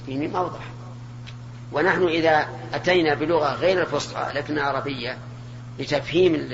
بالميم 0.08 0.36
أوضح 0.36 0.71
ونحن 1.71 2.08
إذا 2.08 2.47
أتينا 2.74 3.13
بلغة 3.13 3.54
غير 3.54 3.82
الفصحى 3.82 4.34
لكنها 4.34 4.63
عربية 4.63 5.17
لتفهيم 5.80 6.50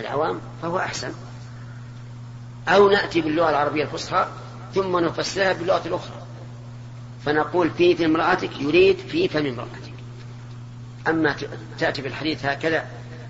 العوام 0.00 0.40
فهو 0.62 0.78
أحسن. 0.78 1.12
أو 2.68 2.88
نأتي 2.88 3.20
باللغة 3.20 3.50
العربية 3.50 3.84
الفصحى 3.84 4.28
ثم 4.74 4.98
نفسرها 4.98 5.52
باللغة 5.52 5.82
الأخرى. 5.86 6.16
فنقول 7.24 7.70
في 7.70 7.96
في 7.96 8.04
امرأتك 8.04 8.60
يريد 8.60 8.98
في 8.98 9.28
فم 9.28 9.46
امرأتك. 9.46 9.94
أما 11.08 11.36
تأتي 11.78 12.02
بالحديث 12.02 12.46
هكذا 12.46 12.86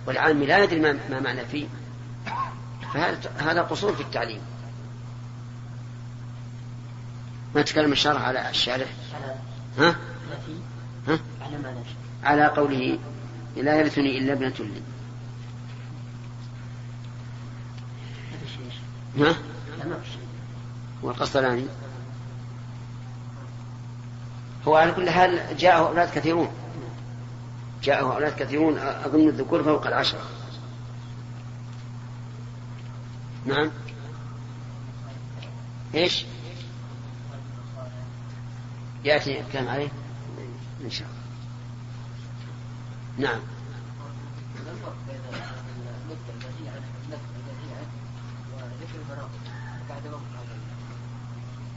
والعالم 0.07 0.43
لا 0.43 0.59
يدري 0.59 0.81
ما 0.81 1.21
معنى 1.21 1.45
فيه 1.45 1.67
فهذا 2.95 3.63
قصور 3.63 3.93
في 3.93 4.01
التعليم. 4.01 4.41
ما 7.55 7.63
تكلم 7.63 7.93
الشرع 7.93 8.21
على 8.21 8.51
الشارع؟ 8.51 8.87
ها؟ 9.79 9.97
ها؟ 11.09 11.19
على 12.25 12.47
قوله 12.47 12.99
لا 13.57 13.81
يرثني 13.81 14.19
إلا 14.19 14.33
ابنة 14.33 14.55
لي. 14.59 14.83
ها؟ 19.19 19.37
والقسطلاني. 21.03 21.67
هو 24.69 24.77
على 24.77 24.93
كل 24.93 25.11
حال 25.11 25.57
جاءه 25.57 25.89
أولاد 25.89 26.11
كثيرون. 26.11 26.49
جاءه 27.83 28.15
أولاد 28.15 28.35
كثيرون 28.37 28.79
أظن 28.79 29.29
الذكور 29.29 29.63
فوق 29.63 29.87
العشرة. 29.87 30.21
نعم. 33.47 33.71
إيش؟ 35.95 36.25
يأتي 39.05 39.41
الكلام 39.41 39.69
عليه؟ 39.69 39.89
إن 40.85 40.91
شاء 40.91 41.09
الله. 41.09 41.25
نعم. 43.29 43.41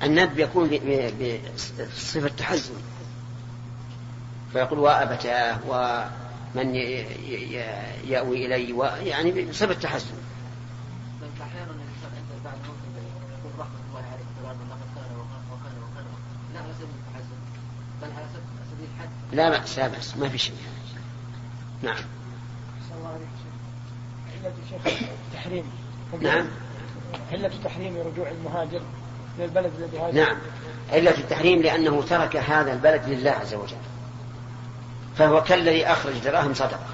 الندب 0.03 0.39
يكون 0.39 0.69
بصفة 1.79 2.27
تحزن. 2.27 2.73
فيقول 4.53 4.79
وأبتاه 4.79 5.59
ومن 5.67 6.75
يأوي 8.05 8.45
إلي 8.45 8.75
يعني 9.09 9.45
بصفة 9.45 9.73
تحزن. 9.73 10.26
لا 19.37 19.49
بأس 19.49 19.79
لا 19.79 19.87
بأس 19.87 20.17
ما 20.17 20.29
في 20.29 20.37
شيء. 20.37 20.55
نعم. 21.83 21.95
علة 24.43 24.53
التحريم 25.31 25.63
نعم. 26.21 26.47
علة 27.31 27.47
التحريم 27.47 27.97
رجوع 27.97 28.29
المهاجر 28.29 28.81
إلى 29.37 29.45
البلد 29.45 29.71
الذي 29.79 29.97
هاجر. 29.99 30.13
نعم. 30.13 30.37
علة 30.93 31.17
التحريم 31.17 31.61
لأنه 31.61 32.01
ترك 32.01 32.35
هذا 32.35 32.73
البلد 32.73 33.01
لله 33.07 33.31
عز 33.31 33.53
وجل. 33.53 33.77
فهو 35.17 35.43
كالذي 35.43 35.85
أخرج 35.85 36.13
دراهم 36.17 36.53
صدقة. 36.53 36.87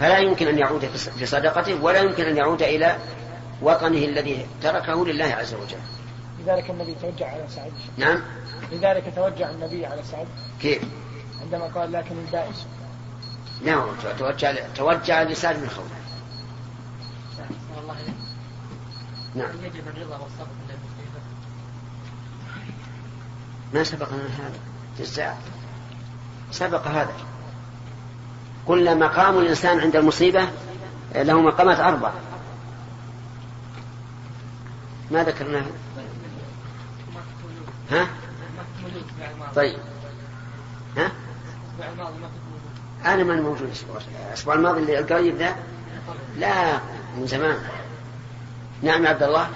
فلا 0.00 0.18
يمكن 0.18 0.48
أن 0.48 0.58
يعود 0.58 0.90
بصدقته 1.22 1.82
ولا 1.82 2.00
يمكن 2.00 2.24
أن 2.24 2.36
يعود 2.36 2.62
إلى 2.62 2.98
وطنه 3.62 4.04
الذي 4.04 4.46
تركه 4.62 5.06
لله 5.06 5.24
عز 5.24 5.54
وجل. 5.54 5.93
لذلك 6.44 6.70
النبي 6.70 6.94
توجه 6.94 7.26
على 7.26 7.44
سعد. 7.48 7.72
نعم. 7.96 8.20
لذلك 8.72 9.12
توجه 9.16 9.50
النبي 9.50 9.86
على 9.86 10.02
سعد. 10.02 10.26
كيف؟ 10.60 10.82
عندما 11.42 11.64
قال 11.64 11.92
لكن 11.92 12.18
البائس. 12.18 12.66
نعم 13.64 13.88
توجه 14.18 14.66
توجه 14.74 15.24
لسعد 15.24 15.56
بن 15.60 15.68
خوله 15.68 15.88
نعم. 19.34 19.64
يجب 19.64 19.88
الرضا 19.88 20.16
والصبر 20.16 20.46
ما 23.74 23.84
سبقنا 23.84 24.26
هذا؟ 24.26 24.58
جزاء. 24.98 25.38
سبق 26.50 26.86
هذا. 26.86 27.14
قلنا 28.66 28.94
مقام 28.94 29.38
الإنسان 29.38 29.80
عند 29.80 29.96
المصيبة 29.96 30.48
له 31.14 31.40
مقامات 31.40 31.80
أربع. 31.80 32.12
ما 35.10 35.22
ذكرناها 35.22 35.66
ها؟ 37.94 38.08
طيب. 39.56 39.78
ها؟ 40.96 41.12
أنا 43.04 43.24
من 43.24 43.42
موجود 43.42 43.70
الأسبوع 44.28 44.54
الماضي. 44.54 44.80
اللي 44.80 44.98
القريب 44.98 45.36
ذا؟ 45.36 45.56
لا 46.36 46.78
من 47.16 47.26
زمان. 47.26 47.58
نعم 48.82 49.04
يا 49.04 49.08
عبد 49.10 49.22
الله. 49.22 49.50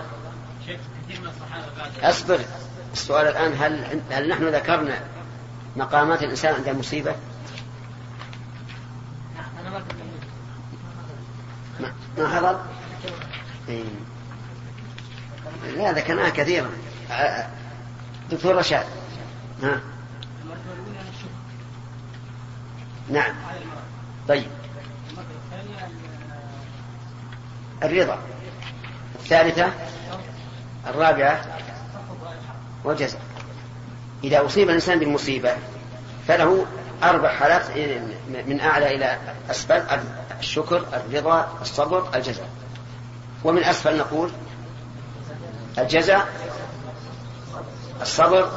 أصبر. 2.02 2.40
السؤال 2.92 3.26
الآن 3.26 3.52
هل 3.52 4.00
هل 4.10 4.28
نحن 4.28 4.48
ذكرنا 4.48 5.00
مقامات 5.76 6.22
الإنسان 6.22 6.54
عند 6.54 6.68
المصيبة؟ 6.68 7.14
ما 11.80 11.92
ما 12.18 12.28
حضر؟ 12.28 12.60
إيه. 13.68 13.84
لا 15.76 15.92
ذكرناها 15.92 16.28
كثيرا. 16.28 16.70
دكتور 18.30 18.54
رشاد. 18.54 18.86
ها. 19.62 19.80
نعم. 23.10 23.34
طيب. 24.28 24.46
الرضا. 27.82 28.18
الثالثة. 29.14 29.72
الرابعة. 30.86 31.44
وجزاء 32.84 33.20
إذا 34.24 34.46
أصيب 34.46 34.68
الإنسان 34.68 34.98
بالمصيبة 34.98 35.56
فله 36.28 36.66
أربع 37.02 37.34
حالات 37.34 37.70
من 38.46 38.60
أعلى 38.60 38.96
إلى 38.96 39.18
أسفل 39.50 39.82
الشكر 40.40 40.84
الرضا 40.92 41.58
الصبر 41.60 42.16
الجزاء. 42.16 42.48
ومن 43.44 43.64
أسفل 43.64 43.98
نقول 43.98 44.30
الجزاء 45.78 46.28
الصبر 48.00 48.50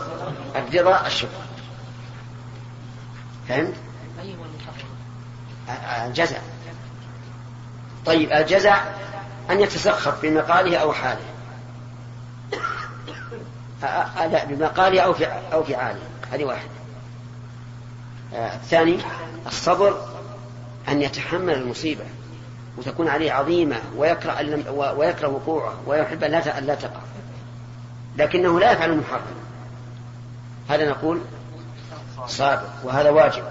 الرضا 0.56 1.08
الشكر. 1.08 1.30
فهمت؟ 3.50 3.74
الجزاء 6.06 6.44
طيب 8.06 8.32
الجزاء 8.32 9.00
أن 9.50 9.62
يتسخط 9.62 10.14
في 10.20 10.30
مقاله 10.30 10.78
أو 10.78 10.94
حاله. 10.94 11.26
لا 14.32 14.46
بمقاله 14.46 15.02
أو 15.02 15.14
في 15.14 15.26
أو 15.54 15.64
في 15.64 15.76
عاله. 15.76 16.00
هذه 16.32 16.46
واحدة. 16.46 16.70
الثاني 18.34 18.98
الصبر 19.48 20.08
أن 20.90 21.02
يتحمل 21.02 21.54
المصيبة 21.54 22.04
وتكون 22.78 23.08
عليه 23.08 23.32
عظيمة 23.32 23.82
ويكره 23.98 24.72
ويكره 24.98 25.28
وقوعه 25.28 25.74
ويحب 25.86 26.24
أن 26.24 26.32
لا 26.32 26.76
تقع. 26.76 27.00
لكنه 28.18 28.60
لا 28.60 28.72
يفعل 28.72 28.92
المحرم. 28.92 29.22
هذا 30.70 30.90
نقول 30.90 31.22
صابر 32.28 32.68
وهذا 32.84 33.10
واجب. 33.10 33.44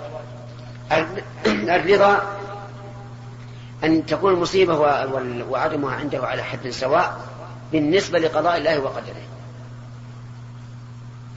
الرضا 1.47 2.37
أن 3.85 4.07
تكون 4.07 4.35
المصيبة 4.35 4.79
وعدمها 5.51 5.95
عنده 5.95 6.27
على 6.27 6.43
حد 6.43 6.69
سواء 6.69 7.21
بالنسبة 7.73 8.19
لقضاء 8.19 8.57
الله 8.57 8.81
وقدره. 8.81 9.23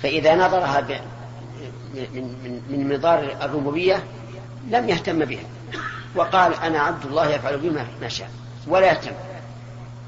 فإذا 0.04 0.36
نظرها 0.36 0.82
من, 0.82 2.36
من, 2.44 2.62
من 2.70 2.94
مضار 2.94 3.36
الربوبية 3.42 4.04
لم 4.70 4.90
يهتم 4.90 5.26
بها. 5.26 5.44
وقال 6.16 6.54
أنا 6.54 6.80
عبد 6.80 7.06
الله 7.06 7.30
يفعل 7.30 7.58
بي 7.58 7.70
ما 8.02 8.08
شاء 8.08 8.30
ولا 8.68 8.88
يهتم. 8.88 9.12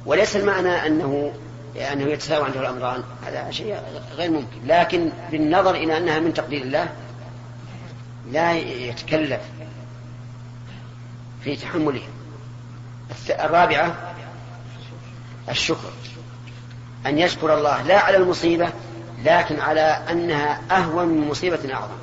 وليس 0.05 0.35
المعنى 0.35 0.87
أنه 0.87 1.33
أنه 1.75 2.03
يتساوى 2.03 2.45
عنده 2.45 2.59
الأمران 2.59 3.03
هذا 3.25 3.51
شيء 3.51 3.77
غير 4.15 4.31
ممكن. 4.31 4.67
لكن 4.67 5.09
بالنظر 5.31 5.75
إلى 5.75 5.97
أنها 5.97 6.19
من 6.19 6.33
تقدير 6.33 6.61
الله 6.61 6.89
لا 8.31 8.53
يتكلف 8.53 9.41
في 11.43 11.55
تحملها. 11.55 12.07
الرابعة 13.29 14.13
الشكر. 15.49 15.89
أن 17.05 17.19
يشكر 17.19 17.57
الله 17.57 17.81
لا 17.81 17.99
على 17.99 18.17
المصيبة 18.17 18.69
لكن 19.25 19.59
على 19.59 19.81
أنها 19.81 20.61
أهون 20.71 21.07
من 21.07 21.27
مصيبة 21.27 21.73
أعظم. 21.73 21.97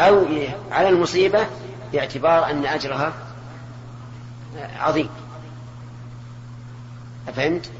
أو 0.00 0.26
على 0.70 0.88
المصيبة 0.88 1.46
باعتبار 1.92 2.50
أن 2.50 2.66
أجرها 2.66 3.12
عظيم. 4.78 5.08
أفهمت؟ 7.28 7.70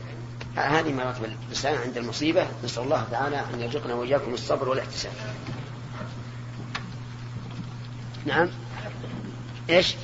هذه 0.57 0.93
مراتب 0.93 1.25
الإنسان 1.25 1.75
عند 1.75 1.97
المصيبة. 1.97 2.47
نسأل 2.65 2.83
الله 2.83 3.07
تعالى 3.11 3.45
أن 3.55 3.61
يرزقنا 3.61 3.95
وإياكم 3.95 4.35
الصبر 4.35 4.69
والاحتساب. 4.69 5.13
نعم. 8.27 8.49
إيش؟ 9.71 9.95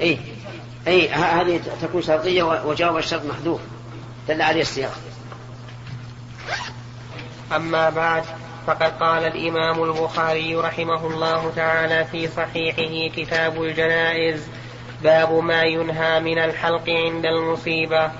اي 0.00 0.18
اي 0.86 1.08
هذه 1.08 1.60
تكون 1.82 2.02
شرطية 2.02 2.42
وجواب 2.42 2.96
الشرط 2.96 3.24
محذوف. 3.24 3.60
دل 4.28 4.42
عليه 4.42 4.60
السياق. 4.62 4.98
أما 7.56 7.90
بعد 7.90 8.24
فقد 8.66 8.92
قال 9.00 9.24
الإمام 9.24 9.82
البخاري 9.82 10.56
رحمه 10.56 11.06
الله 11.06 11.52
تعالى 11.56 12.04
في 12.04 12.28
صحيحه 12.28 13.14
كتاب 13.16 13.62
الجنائز 13.62 14.46
باب 15.02 15.32
ما 15.32 15.62
ينهى 15.62 16.20
من 16.20 16.38
الحلق 16.38 16.88
عند 16.88 17.26
المصيبة. 17.26 18.10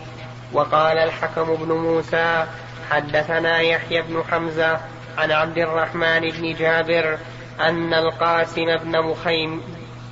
وقال 0.53 0.99
الحكم 0.99 1.55
بن 1.55 1.73
موسى 1.73 2.47
حدثنا 2.91 3.61
يحيى 3.61 4.03
بن 4.03 4.23
حمزة 4.31 4.81
عن 5.19 5.31
عبد 5.31 5.59
الرحمن 5.59 6.21
بن 6.21 6.55
جابر 6.55 7.19
أن 7.61 7.95
القاسم 7.95 8.77
بن 8.77 9.03
مخيم 9.03 9.63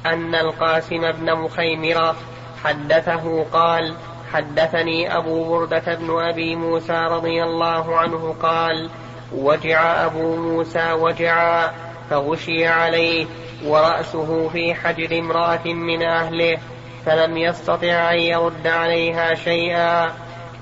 أن 0.06 0.34
القاسم 0.34 1.12
بن 1.12 1.34
مخيمرة 1.34 2.16
حدثه 2.64 3.44
قال 3.52 3.94
حدثني 4.32 5.16
أبو 5.16 5.44
بردة 5.44 5.94
بن 5.94 6.20
أبي 6.20 6.56
موسى 6.56 7.06
رضي 7.10 7.42
الله 7.42 7.96
عنه 7.96 8.36
قال 8.42 8.90
وجع 9.32 10.06
أبو 10.06 10.36
موسى 10.36 10.92
وجعا 10.92 11.72
فغشي 12.10 12.66
عليه 12.66 13.26
ورأسه 13.64 14.48
في 14.48 14.74
حجر 14.74 15.18
امرأة 15.18 15.64
من 15.64 16.02
أهله 16.02 16.58
فلم 17.06 17.36
يستطع 17.36 18.12
أن 18.12 18.18
يرد 18.18 18.66
عليها 18.66 19.34
شيئا. 19.34 20.12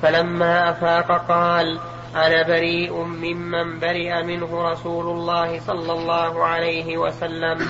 فلما 0.02 0.70
أفاق 0.70 1.26
قال 1.28 1.80
أنا 2.14 2.42
بريء 2.42 2.92
ممن 2.92 3.78
برئ 3.78 4.22
منه 4.22 4.70
رسول 4.72 5.06
الله 5.06 5.60
صلى 5.60 5.92
الله 5.92 6.44
عليه 6.44 6.98
وسلم. 6.98 7.68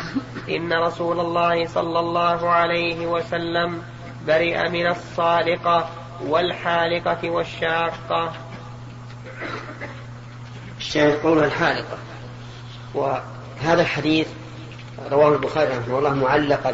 إن 0.49 0.73
رسول 0.73 1.21
الله 1.21 1.67
صلى 1.67 2.01
الله 2.01 2.51
عليه 2.51 3.07
وسلم 3.07 3.83
برئ 4.27 4.69
من 4.69 4.87
الصالقة 4.87 5.89
والحالقة 6.27 7.31
والشاقة. 7.31 8.33
الشاهد 10.79 11.23
قوله 11.23 11.45
الحالقة. 11.45 11.99
وهذا 12.95 13.81
الحديث 13.81 14.29
رواه 15.11 15.29
البخاري 15.33 15.77
رحمه 15.77 15.99
الله 15.99 16.15
معلقا. 16.15 16.73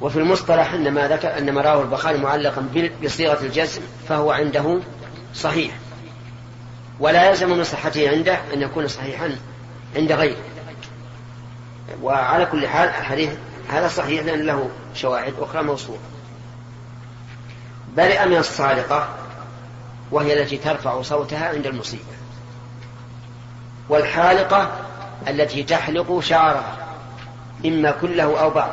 وفي 0.00 0.18
المصطلح 0.18 0.72
ان 0.72 0.90
ما 0.90 1.08
ذكر 1.08 1.38
ان 1.38 1.52
ما 1.52 1.62
رواه 1.62 1.82
البخاري 1.82 2.18
معلقا 2.18 2.68
بصيغة 3.04 3.40
الجزم 3.40 3.82
فهو 4.08 4.30
عنده 4.30 4.80
صحيح. 5.34 5.74
ولا 7.00 7.28
يلزم 7.28 7.50
من 7.50 7.64
صحته 7.64 8.10
عنده 8.10 8.40
أن 8.54 8.62
يكون 8.62 8.88
صحيحا 8.88 9.36
عند 9.96 10.12
غيره. 10.12 10.42
وعلى 12.02 12.46
كل 12.46 12.68
حال 12.68 12.88
الحديث 12.88 13.30
هذا 13.68 13.88
صحيح 13.88 14.24
لأن 14.24 14.42
له 14.42 14.70
شواهد 14.94 15.34
أخرى 15.40 15.62
موصولة. 15.62 15.98
برئ 17.96 18.26
من 18.26 18.36
الصالقه 18.36 19.08
وهي 20.10 20.42
التي 20.42 20.56
ترفع 20.56 21.02
صوتها 21.02 21.48
عند 21.48 21.66
المصيبة. 21.66 22.02
والحالقة 23.88 24.70
التي 25.28 25.62
تحلق 25.62 26.20
شعرها 26.20 26.76
إما 27.66 27.90
كله 27.90 28.40
أو 28.40 28.50
بعض. 28.50 28.72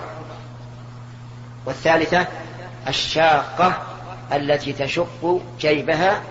والثالثة 1.66 2.28
الشاقة 2.88 3.82
التي 4.34 4.74
تشق 4.74 5.42
جيبها 5.60 6.22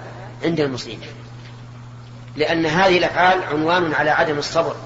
عند 0.45 0.61
المصيبة 0.61 1.07
لأن 2.37 2.67
هذه 2.67 2.99
الأفعال 2.99 3.43
عنوان 3.43 3.95
على 3.95 4.11
عدم 4.11 4.39
الصبر 4.39 4.77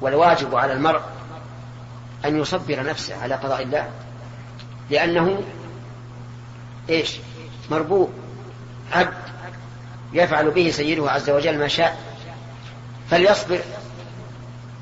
والواجب 0.00 0.54
على 0.54 0.72
المرء 0.72 1.00
أن 2.24 2.40
يصبر 2.40 2.82
نفسه 2.82 3.22
على 3.22 3.34
قضاء 3.34 3.62
الله. 3.62 3.90
لأنه 4.90 5.42
إيش؟ 6.88 7.16
مربوط 7.70 8.08
عبد 8.92 9.14
يفعل 10.12 10.50
به 10.50 10.70
سيده 10.70 11.10
عز 11.10 11.30
وجل 11.30 11.58
ما 11.58 11.68
شاء. 11.68 11.98
فليصبر 13.10 13.60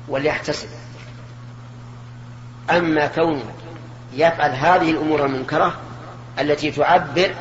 وليحتسب. 0.07 0.67
أما 2.69 3.07
كونه 3.07 3.43
يفعل 4.13 4.51
هذه 4.51 4.91
الأمور 4.91 5.25
المنكرة 5.25 5.73
التي 6.39 6.71
تعبر 6.71 7.35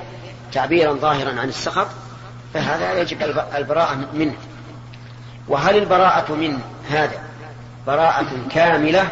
تعبيرا 0.52 0.92
ظاهرا 0.92 1.40
عن 1.40 1.48
السخط 1.48 1.86
فهذا 2.54 3.00
يجب 3.00 3.22
البراءة 3.54 4.08
منه. 4.14 4.34
وهل 5.48 5.76
البراءة 5.76 6.32
من 6.32 6.60
هذا؟ 6.90 7.18
براءة 7.86 8.48
كاملة 8.50 9.08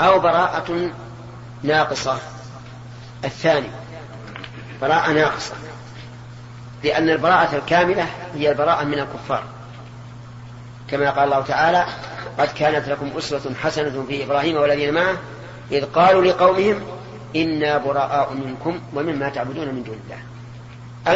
أو 0.00 0.18
براءة 0.18 0.90
ناقصة؟ 1.62 2.18
الثاني 3.24 3.70
براءة 4.82 5.12
ناقصة 5.12 5.54
لأن 6.84 7.10
البراءة 7.10 7.56
الكاملة 7.56 8.06
هي 8.34 8.50
البراءة 8.50 8.84
من 8.84 8.98
الكفار. 8.98 9.42
كما 10.90 11.10
قال 11.10 11.24
الله 11.24 11.42
تعالى 11.42 11.86
قد 12.38 12.48
كانت 12.48 12.88
لكم 12.88 13.10
أسوة 13.18 13.54
حسنة 13.62 14.04
في 14.08 14.24
إبراهيم 14.24 14.56
والذين 14.56 14.94
معه 14.94 15.16
إذ 15.72 15.84
قالوا 15.84 16.24
لقومهم 16.24 16.80
إنا 17.36 17.78
براء 17.78 18.34
منكم 18.34 18.80
ومما 18.94 19.28
تعبدون 19.28 19.66
من 19.66 19.82
دون 19.82 20.00
الله. 20.04 20.18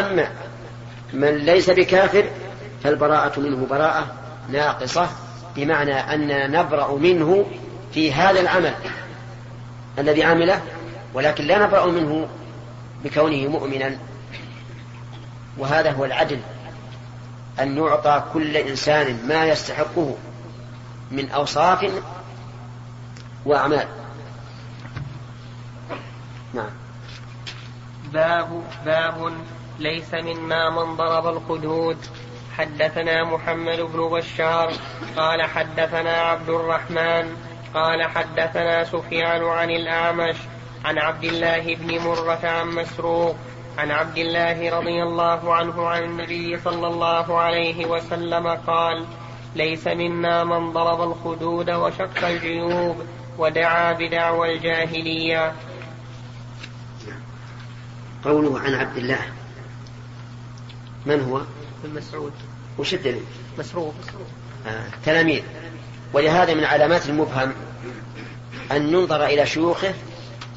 أما 0.01 0.29
من 1.13 1.37
ليس 1.37 1.71
بكافر 1.71 2.25
فالبراءة 2.85 3.41
منه 3.41 3.67
براءة 3.71 4.07
ناقصة 4.49 5.09
بمعنى 5.57 5.95
أننا 5.95 6.47
نبرأ 6.47 6.97
منه 6.97 7.47
في 7.95 8.13
هذا 8.13 8.41
العمل 8.41 8.75
الذي 9.99 10.25
عمله 10.25 10.61
ولكن 11.15 11.45
لا 11.45 11.67
نبرأ 11.67 11.87
منه 11.87 12.29
بكونه 13.05 13.49
مؤمنا. 13.49 13.97
وهذا 15.59 15.91
هو 15.91 16.05
العدل 16.05 16.41
أن 17.61 17.77
يعطى 17.77 18.23
كل 18.33 18.57
إنسان 18.57 19.29
ما 19.29 19.47
يستحقه 19.47 20.17
من 21.11 21.31
أوصاف 21.31 21.91
وأعمال. 23.47 23.87
نعم. 26.55 26.71
باب 28.13 28.63
باب 28.85 29.33
ليس 29.79 30.15
منا 30.15 30.71
من 30.71 30.97
ضرب 30.97 31.27
الخدود 31.27 31.97
حدثنا 32.59 33.25
محمد 33.25 33.81
بن 33.81 34.09
بشار 34.09 34.73
قال 35.17 35.43
حدثنا 35.43 36.13
عبد 36.13 36.49
الرحمن 36.49 37.37
قال 37.75 38.05
حدثنا 38.05 38.85
سفيان 38.85 39.45
عن 39.45 39.71
الأعمش 39.71 40.37
عن 40.85 40.99
عبد 40.99 41.25
الله 41.25 41.75
بن 41.75 41.99
مرة 41.99 42.41
عن 42.45 42.69
مسروق 42.69 43.37
عن 43.79 43.91
عبد 43.91 44.19
الله 44.19 44.79
رضي 44.79 45.03
الله 45.03 45.55
عنه 45.55 45.87
عن 45.87 46.05
النبي 46.05 46.61
صلى 46.61 46.87
الله 46.87 47.39
عليه 47.39 47.87
وسلم 47.87 48.47
قال 48.49 49.07
ليس 49.55 49.87
منا 49.87 50.45
من 50.45 50.73
ضرب 50.73 51.03
الخدود 51.03 51.71
وشق 51.71 52.27
الجيوب 52.27 52.97
ودعا 53.39 53.93
بدعوى 53.93 54.53
الجاهلية 54.57 55.53
قوله 58.25 58.61
عن 58.61 58.75
عبد 58.75 58.97
الله 58.97 59.21
من 61.07 61.21
هو؟ 61.21 61.41
ابن 61.85 61.95
مسعود 61.95 62.33
وش 62.79 62.95
الدليل؟ 62.95 63.25
مسروق 63.59 63.95
آه. 64.67 64.85
تلاميذ 65.05 65.43
ولهذا 66.13 66.55
من 66.55 66.65
علامات 66.65 67.09
المبهم 67.09 67.53
أن 68.73 68.89
ينظر 68.89 69.25
إلى 69.25 69.47
شيوخه 69.47 69.95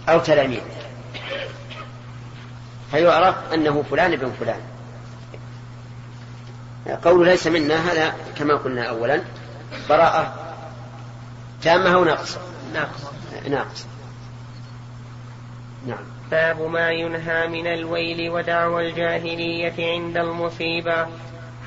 أو 0.10 0.20
تلاميذه 0.20 0.76
فيعرف 2.92 3.54
أنه 3.54 3.84
فلان 3.92 4.16
بن 4.16 4.32
فلان. 4.40 4.60
قول 7.04 7.26
ليس 7.26 7.48
منا 7.48 7.76
هذا 7.76 8.14
كما 8.38 8.56
قلنا 8.56 8.84
أولا. 8.84 9.22
براءة 9.90 10.34
تامة 11.62 11.94
أو 11.94 12.04
ناقصة؟ 12.04 12.40
ناقصة. 12.74 13.12
ناقصة. 13.50 13.86
نعم. 15.88 16.04
باب 16.32 16.62
ما 16.62 16.92
ينهى 16.92 17.48
من 17.48 17.68
الويل 17.68 18.30
ودعوى 18.30 18.90
الجاهلية 18.90 19.94
عند 19.94 20.18
المصيبة. 20.18 21.08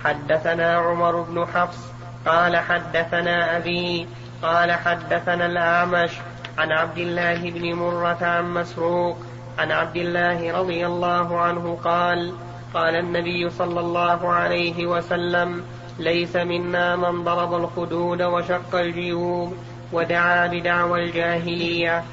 حدثنا 0.04 0.76
عمر 0.76 1.20
بن 1.20 1.46
حفص 1.46 1.78
قال 2.26 2.56
حدثنا 2.56 3.56
أبي 3.56 4.08
قال 4.42 4.72
حدثنا 4.72 5.46
الأعمش 5.46 6.10
عن 6.58 6.72
عبد 6.72 6.98
الله 6.98 7.50
بن 7.50 7.72
مرة 7.74 8.18
عن 8.22 8.54
مسروق 8.54 9.18
عن 9.58 9.72
عبد 9.72 9.96
الله 9.96 10.52
رضي 10.52 10.86
الله 10.86 11.40
عنه 11.40 11.78
قال 11.84 12.34
قال 12.74 12.94
النبي 12.96 13.50
صلى 13.50 13.80
الله 13.80 14.28
عليه 14.28 14.86
وسلم 14.86 15.64
ليس 15.98 16.36
منا 16.36 16.96
من 16.96 17.24
ضرب 17.24 17.54
الخدود 17.54 18.22
وشق 18.22 18.74
الجيوب 18.74 19.56
ودعا 19.92 20.46
بدعوى 20.46 21.04
الجاهلية. 21.04 22.04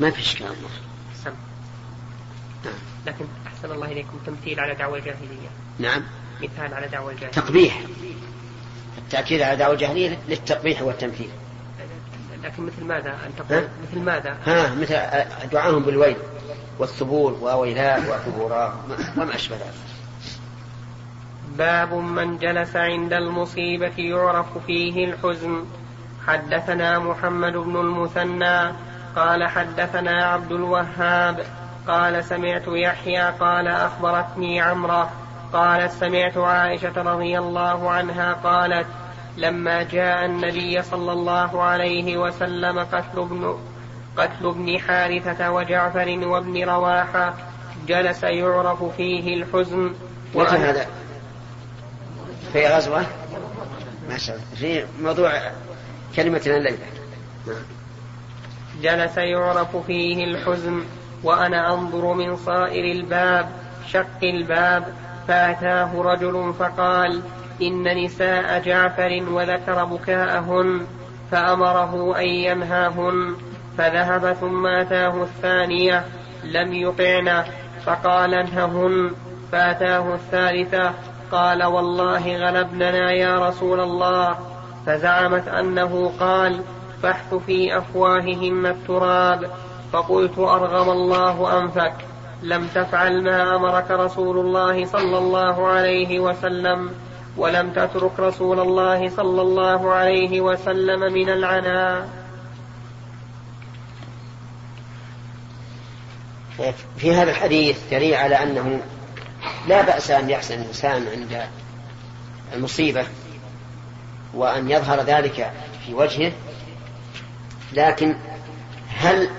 ما 0.00 0.10
في 0.10 0.20
إشكال. 0.20 0.54
سم. 1.14 1.30
نعم. 2.64 2.74
لكن 3.06 3.24
أحسن 3.46 3.72
الله 3.72 3.86
إليكم 3.86 4.18
تمثيل 4.26 4.60
على 4.60 4.74
دعوى 4.74 4.98
الجاهلية. 4.98 5.48
نعم. 5.78 6.02
مثال 6.42 6.74
على 6.74 6.88
دعوى 6.88 7.12
الجاهلية. 7.12 7.32
تقبيح. 7.32 7.82
التأكيد 8.98 9.40
على 9.40 9.56
دعوى 9.56 9.74
الجاهلية 9.74 10.18
للتقبيح 10.28 10.82
والتمثيل. 10.82 11.30
لكن 12.48 12.66
مثل 12.66 12.84
ماذا 12.84 13.10
أن 13.10 13.32
تقول 13.38 13.68
مثل 13.82 14.00
ماذا؟ 14.00 14.36
ها 14.46 14.74
مثل 14.74 14.94
دعاهم 15.52 15.82
بالويل 15.82 16.16
والثبور 16.78 17.38
وويلات 17.42 18.02
وثبورا 18.08 18.76
وما 19.16 19.34
أشبه 19.34 19.56
ذلك. 19.56 19.74
باب 21.56 21.94
من 21.94 22.38
جلس 22.38 22.76
عند 22.76 23.12
المصيبة 23.12 23.94
يعرف 23.98 24.46
فيه 24.66 25.04
الحزن. 25.04 25.64
حدثنا 26.26 26.98
محمد 26.98 27.52
بن 27.52 27.76
المثنى 27.76 28.72
قال 29.16 29.44
حدثنا 29.44 30.24
عبد 30.24 30.52
الوهاب 30.52 31.44
قال 31.88 32.24
سمعت 32.24 32.64
يحيى 32.66 33.30
قال 33.30 33.68
أخبرتني 33.68 34.60
عمرة 34.60 35.10
قالت 35.52 35.92
سمعت 35.92 36.36
عائشة 36.36 37.02
رضي 37.02 37.38
الله 37.38 37.90
عنها 37.90 38.32
قالت 38.32 38.86
لما 39.38 39.82
جاء 39.82 40.24
النبي 40.24 40.82
صلى 40.82 41.12
الله 41.12 41.62
عليه 41.62 42.16
وسلم 42.16 42.78
قتل 42.78 43.18
ابن 43.18 43.58
قتل 44.16 44.46
ابن 44.46 44.78
حارثة 44.80 45.50
وجعفر 45.50 46.28
وابن 46.28 46.64
رواحة 46.64 47.34
جلس 47.86 48.22
يعرف 48.22 48.84
فيه 48.84 49.34
الحزن 49.34 49.94
متى 50.34 50.56
هذا؟ 50.56 50.86
في 52.52 52.66
غزوة؟ 52.66 53.06
ما 54.08 54.18
شاء 54.18 54.36
الله 54.36 54.46
في 54.56 54.86
موضوع 55.02 55.32
كلمتنا 56.16 56.56
الليلة 56.56 56.86
جلس 58.82 59.16
يعرف 59.16 59.76
فيه 59.76 60.24
الحزن 60.24 60.84
وأنا 61.22 61.74
أنظر 61.74 62.12
من 62.14 62.36
صائر 62.36 62.84
الباب 62.92 63.48
شق 63.92 64.22
الباب 64.22 64.94
فأتاه 65.28 66.02
رجل 66.02 66.54
فقال 66.58 67.22
إن 67.62 68.04
نساء 68.04 68.62
جعفر 68.62 69.22
وذكر 69.30 69.84
بكاءهن 69.84 70.86
فأمره 71.30 72.18
أن 72.18 72.28
ينهاهن 72.28 73.36
فذهب 73.78 74.32
ثم 74.32 74.66
أتاه 74.66 75.22
الثانية 75.22 76.04
لم 76.44 76.72
يطعن 76.72 77.44
فقال 77.84 78.34
انههن 78.34 79.10
فأتاه 79.52 80.14
الثالثة 80.14 80.94
قال 81.32 81.64
والله 81.64 82.36
غلبننا 82.36 83.12
يا 83.12 83.48
رسول 83.48 83.80
الله 83.80 84.38
فزعمت 84.86 85.48
أنه 85.48 86.12
قال 86.20 86.60
فاحث 87.02 87.34
في 87.34 87.78
أفواههن 87.78 88.66
التراب 88.66 89.50
فقلت 89.92 90.38
أرغم 90.38 90.90
الله 90.90 91.58
أنفك 91.58 91.94
لم 92.42 92.66
تفعل 92.66 93.22
ما 93.24 93.56
أمرك 93.56 93.90
رسول 93.90 94.38
الله 94.38 94.84
صلى 94.84 95.18
الله 95.18 95.66
عليه 95.66 96.20
وسلم. 96.20 96.90
ولم 97.38 97.72
تترك 97.72 98.20
رسول 98.20 98.60
الله 98.60 99.08
صلى 99.08 99.42
الله 99.42 99.92
عليه 99.92 100.40
وسلم 100.40 101.12
من 101.12 101.28
العناء. 101.28 102.08
في 106.96 107.14
هذا 107.14 107.30
الحديث 107.30 107.78
دليل 107.90 108.14
على 108.14 108.42
أنه 108.42 108.80
لا 109.68 109.82
بأس 109.82 110.10
أن 110.10 110.30
يحسن 110.30 110.60
الإنسان 110.60 111.08
عند 111.08 111.46
المصيبة 112.54 113.06
وأن 114.34 114.70
يظهر 114.70 115.00
ذلك 115.00 115.52
في 115.86 115.94
وجهه 115.94 116.32
لكن 117.72 118.16
هل 118.96 119.30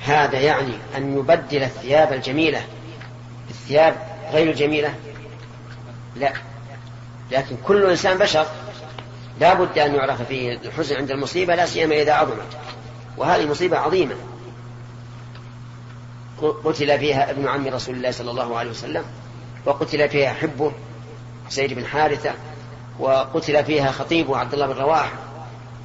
هذا 0.00 0.40
يعني 0.40 0.72
أن 0.96 1.18
يبدل 1.18 1.62
الثياب 1.62 2.12
الجميلة 2.12 2.62
بالثياب 3.46 3.96
غير 4.32 4.50
الجميلة؟ 4.50 4.94
لا. 6.16 6.32
لكن 7.30 7.56
كل 7.66 7.90
إنسان 7.90 8.18
بشر 8.18 8.46
لا 9.40 9.54
بد 9.54 9.78
أن 9.78 9.94
يعرف 9.94 10.22
فيه 10.22 10.52
الحزن 10.52 10.96
عند 10.96 11.10
المصيبة 11.10 11.54
لا 11.54 11.66
سيما 11.66 11.94
إذا 11.94 12.12
عظمت. 12.12 12.56
وهذه 13.16 13.46
مصيبة 13.46 13.78
عظيمة. 13.78 14.14
قتل 16.64 16.98
فيها 16.98 17.30
ابن 17.30 17.48
عم 17.48 17.68
رسول 17.68 17.94
الله 17.94 18.10
صلى 18.10 18.30
الله 18.30 18.58
عليه 18.58 18.70
وسلم 18.70 19.04
وقتل 19.66 20.08
فيها 20.08 20.32
حبه 20.32 20.72
سيد 21.48 21.72
بن 21.72 21.86
حارثة 21.86 22.34
وقتل 22.98 23.64
فيها 23.64 23.90
خطيبه 23.90 24.36
عبد 24.36 24.52
الله 24.52 24.66
بن 24.66 24.80
رواح 24.80 25.12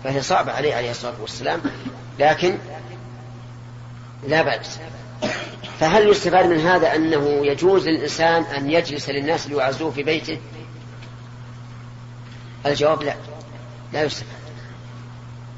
فهي 0.04 0.22
صعبة 0.22 0.52
عليه 0.52 0.76
عليه 0.76 0.92
الصلاة 0.92 1.14
والسلام 1.22 1.62
لكن 2.20 2.58
لا 4.28 4.42
بأس. 4.42 4.80
فهل 5.80 6.10
يستفاد 6.10 6.46
من 6.46 6.60
هذا 6.60 6.96
أنه 6.96 7.46
يجوز 7.46 7.88
للإنسان 7.88 8.44
أن 8.44 8.70
يجلس 8.70 9.10
للناس 9.10 9.48
ليعزوه 9.48 9.92
في 9.92 10.04
بيته؟ 10.04 10.40
الجواب 12.66 13.04
لا. 13.04 13.16
لا 13.94 14.04
يستفاد. 14.04 14.28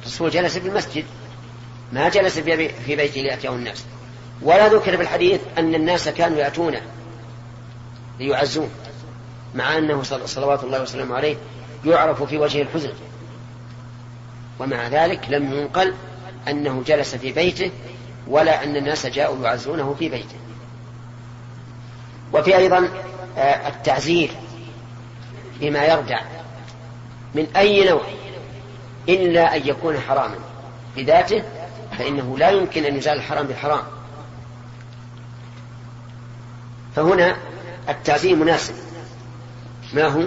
الرسول 0.01 0.29
جلس 0.29 0.57
في 0.57 0.67
المسجد 0.67 1.05
ما 1.93 2.09
جلس 2.09 2.39
في 2.39 2.95
بيته 2.95 3.21
ليأتيه 3.21 3.49
الناس. 3.49 3.85
ولا 4.41 4.67
ذكر 4.67 4.97
في 4.97 5.03
الحديث 5.03 5.41
أن 5.57 5.75
الناس 5.75 6.09
كانوا 6.09 6.37
يأتونه 6.37 6.81
ليعزوه 8.19 8.69
مع 9.55 9.77
أنه 9.77 10.03
صلوات 10.25 10.63
الله 10.63 10.81
وسلامه 10.81 11.15
عليه 11.15 11.35
يعرف 11.85 12.23
في 12.23 12.37
وجهه 12.37 12.61
الحزن. 12.61 12.93
ومع 14.59 14.87
ذلك 14.87 15.25
لم 15.29 15.53
ينقل 15.53 15.93
أنه 16.47 16.83
جلس 16.85 17.15
في 17.15 17.31
بيته 17.31 17.71
ولا 18.27 18.63
أن 18.63 18.75
الناس 18.75 19.05
جاءوا 19.05 19.43
يعزونه 19.43 19.95
في 19.99 20.09
بيته. 20.09 20.35
وفي 22.33 22.57
أيضا 22.57 22.89
آه، 23.37 23.67
التعزير 23.67 24.31
بما 25.59 25.85
يردع. 25.85 26.21
من 27.35 27.47
أي 27.55 27.89
نوع؟ 27.89 28.01
إلا 29.09 29.55
أن 29.55 29.67
يكون 29.67 29.99
حراما. 29.99 30.35
بذاته 30.95 31.43
فإنه 31.97 32.37
لا 32.37 32.49
يمكن 32.49 32.85
أن 32.85 32.95
يزال 32.95 33.17
الحرام 33.17 33.47
بالحرام 33.47 33.83
فهنا 36.95 37.37
التعزيم 37.89 38.39
مناسب. 38.39 38.73
ما 39.93 40.07
هو؟ 40.07 40.21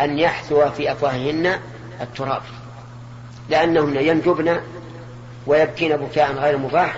أن 0.00 0.18
يحثو 0.18 0.70
في 0.70 0.92
أفواههن 0.92 1.60
التراب. 2.00 2.42
لأنهن 3.50 3.96
ينجبن 3.96 4.60
ويبكين 5.46 5.96
بكاء 5.96 6.32
غير 6.32 6.58
مباح. 6.58 6.96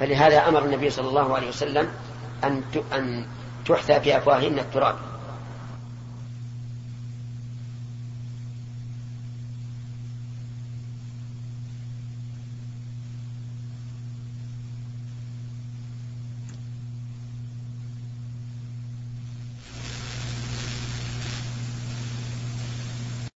فلهذا 0.00 0.48
أمر 0.48 0.64
النبي 0.64 0.90
صلى 0.90 1.08
الله 1.08 1.34
عليه 1.34 1.48
وسلم 1.48 1.88
أن 2.44 2.62
أن 2.92 3.26
تحثى 3.66 4.00
في 4.00 4.16
أفواههن 4.16 4.58
التراب. 4.58 4.96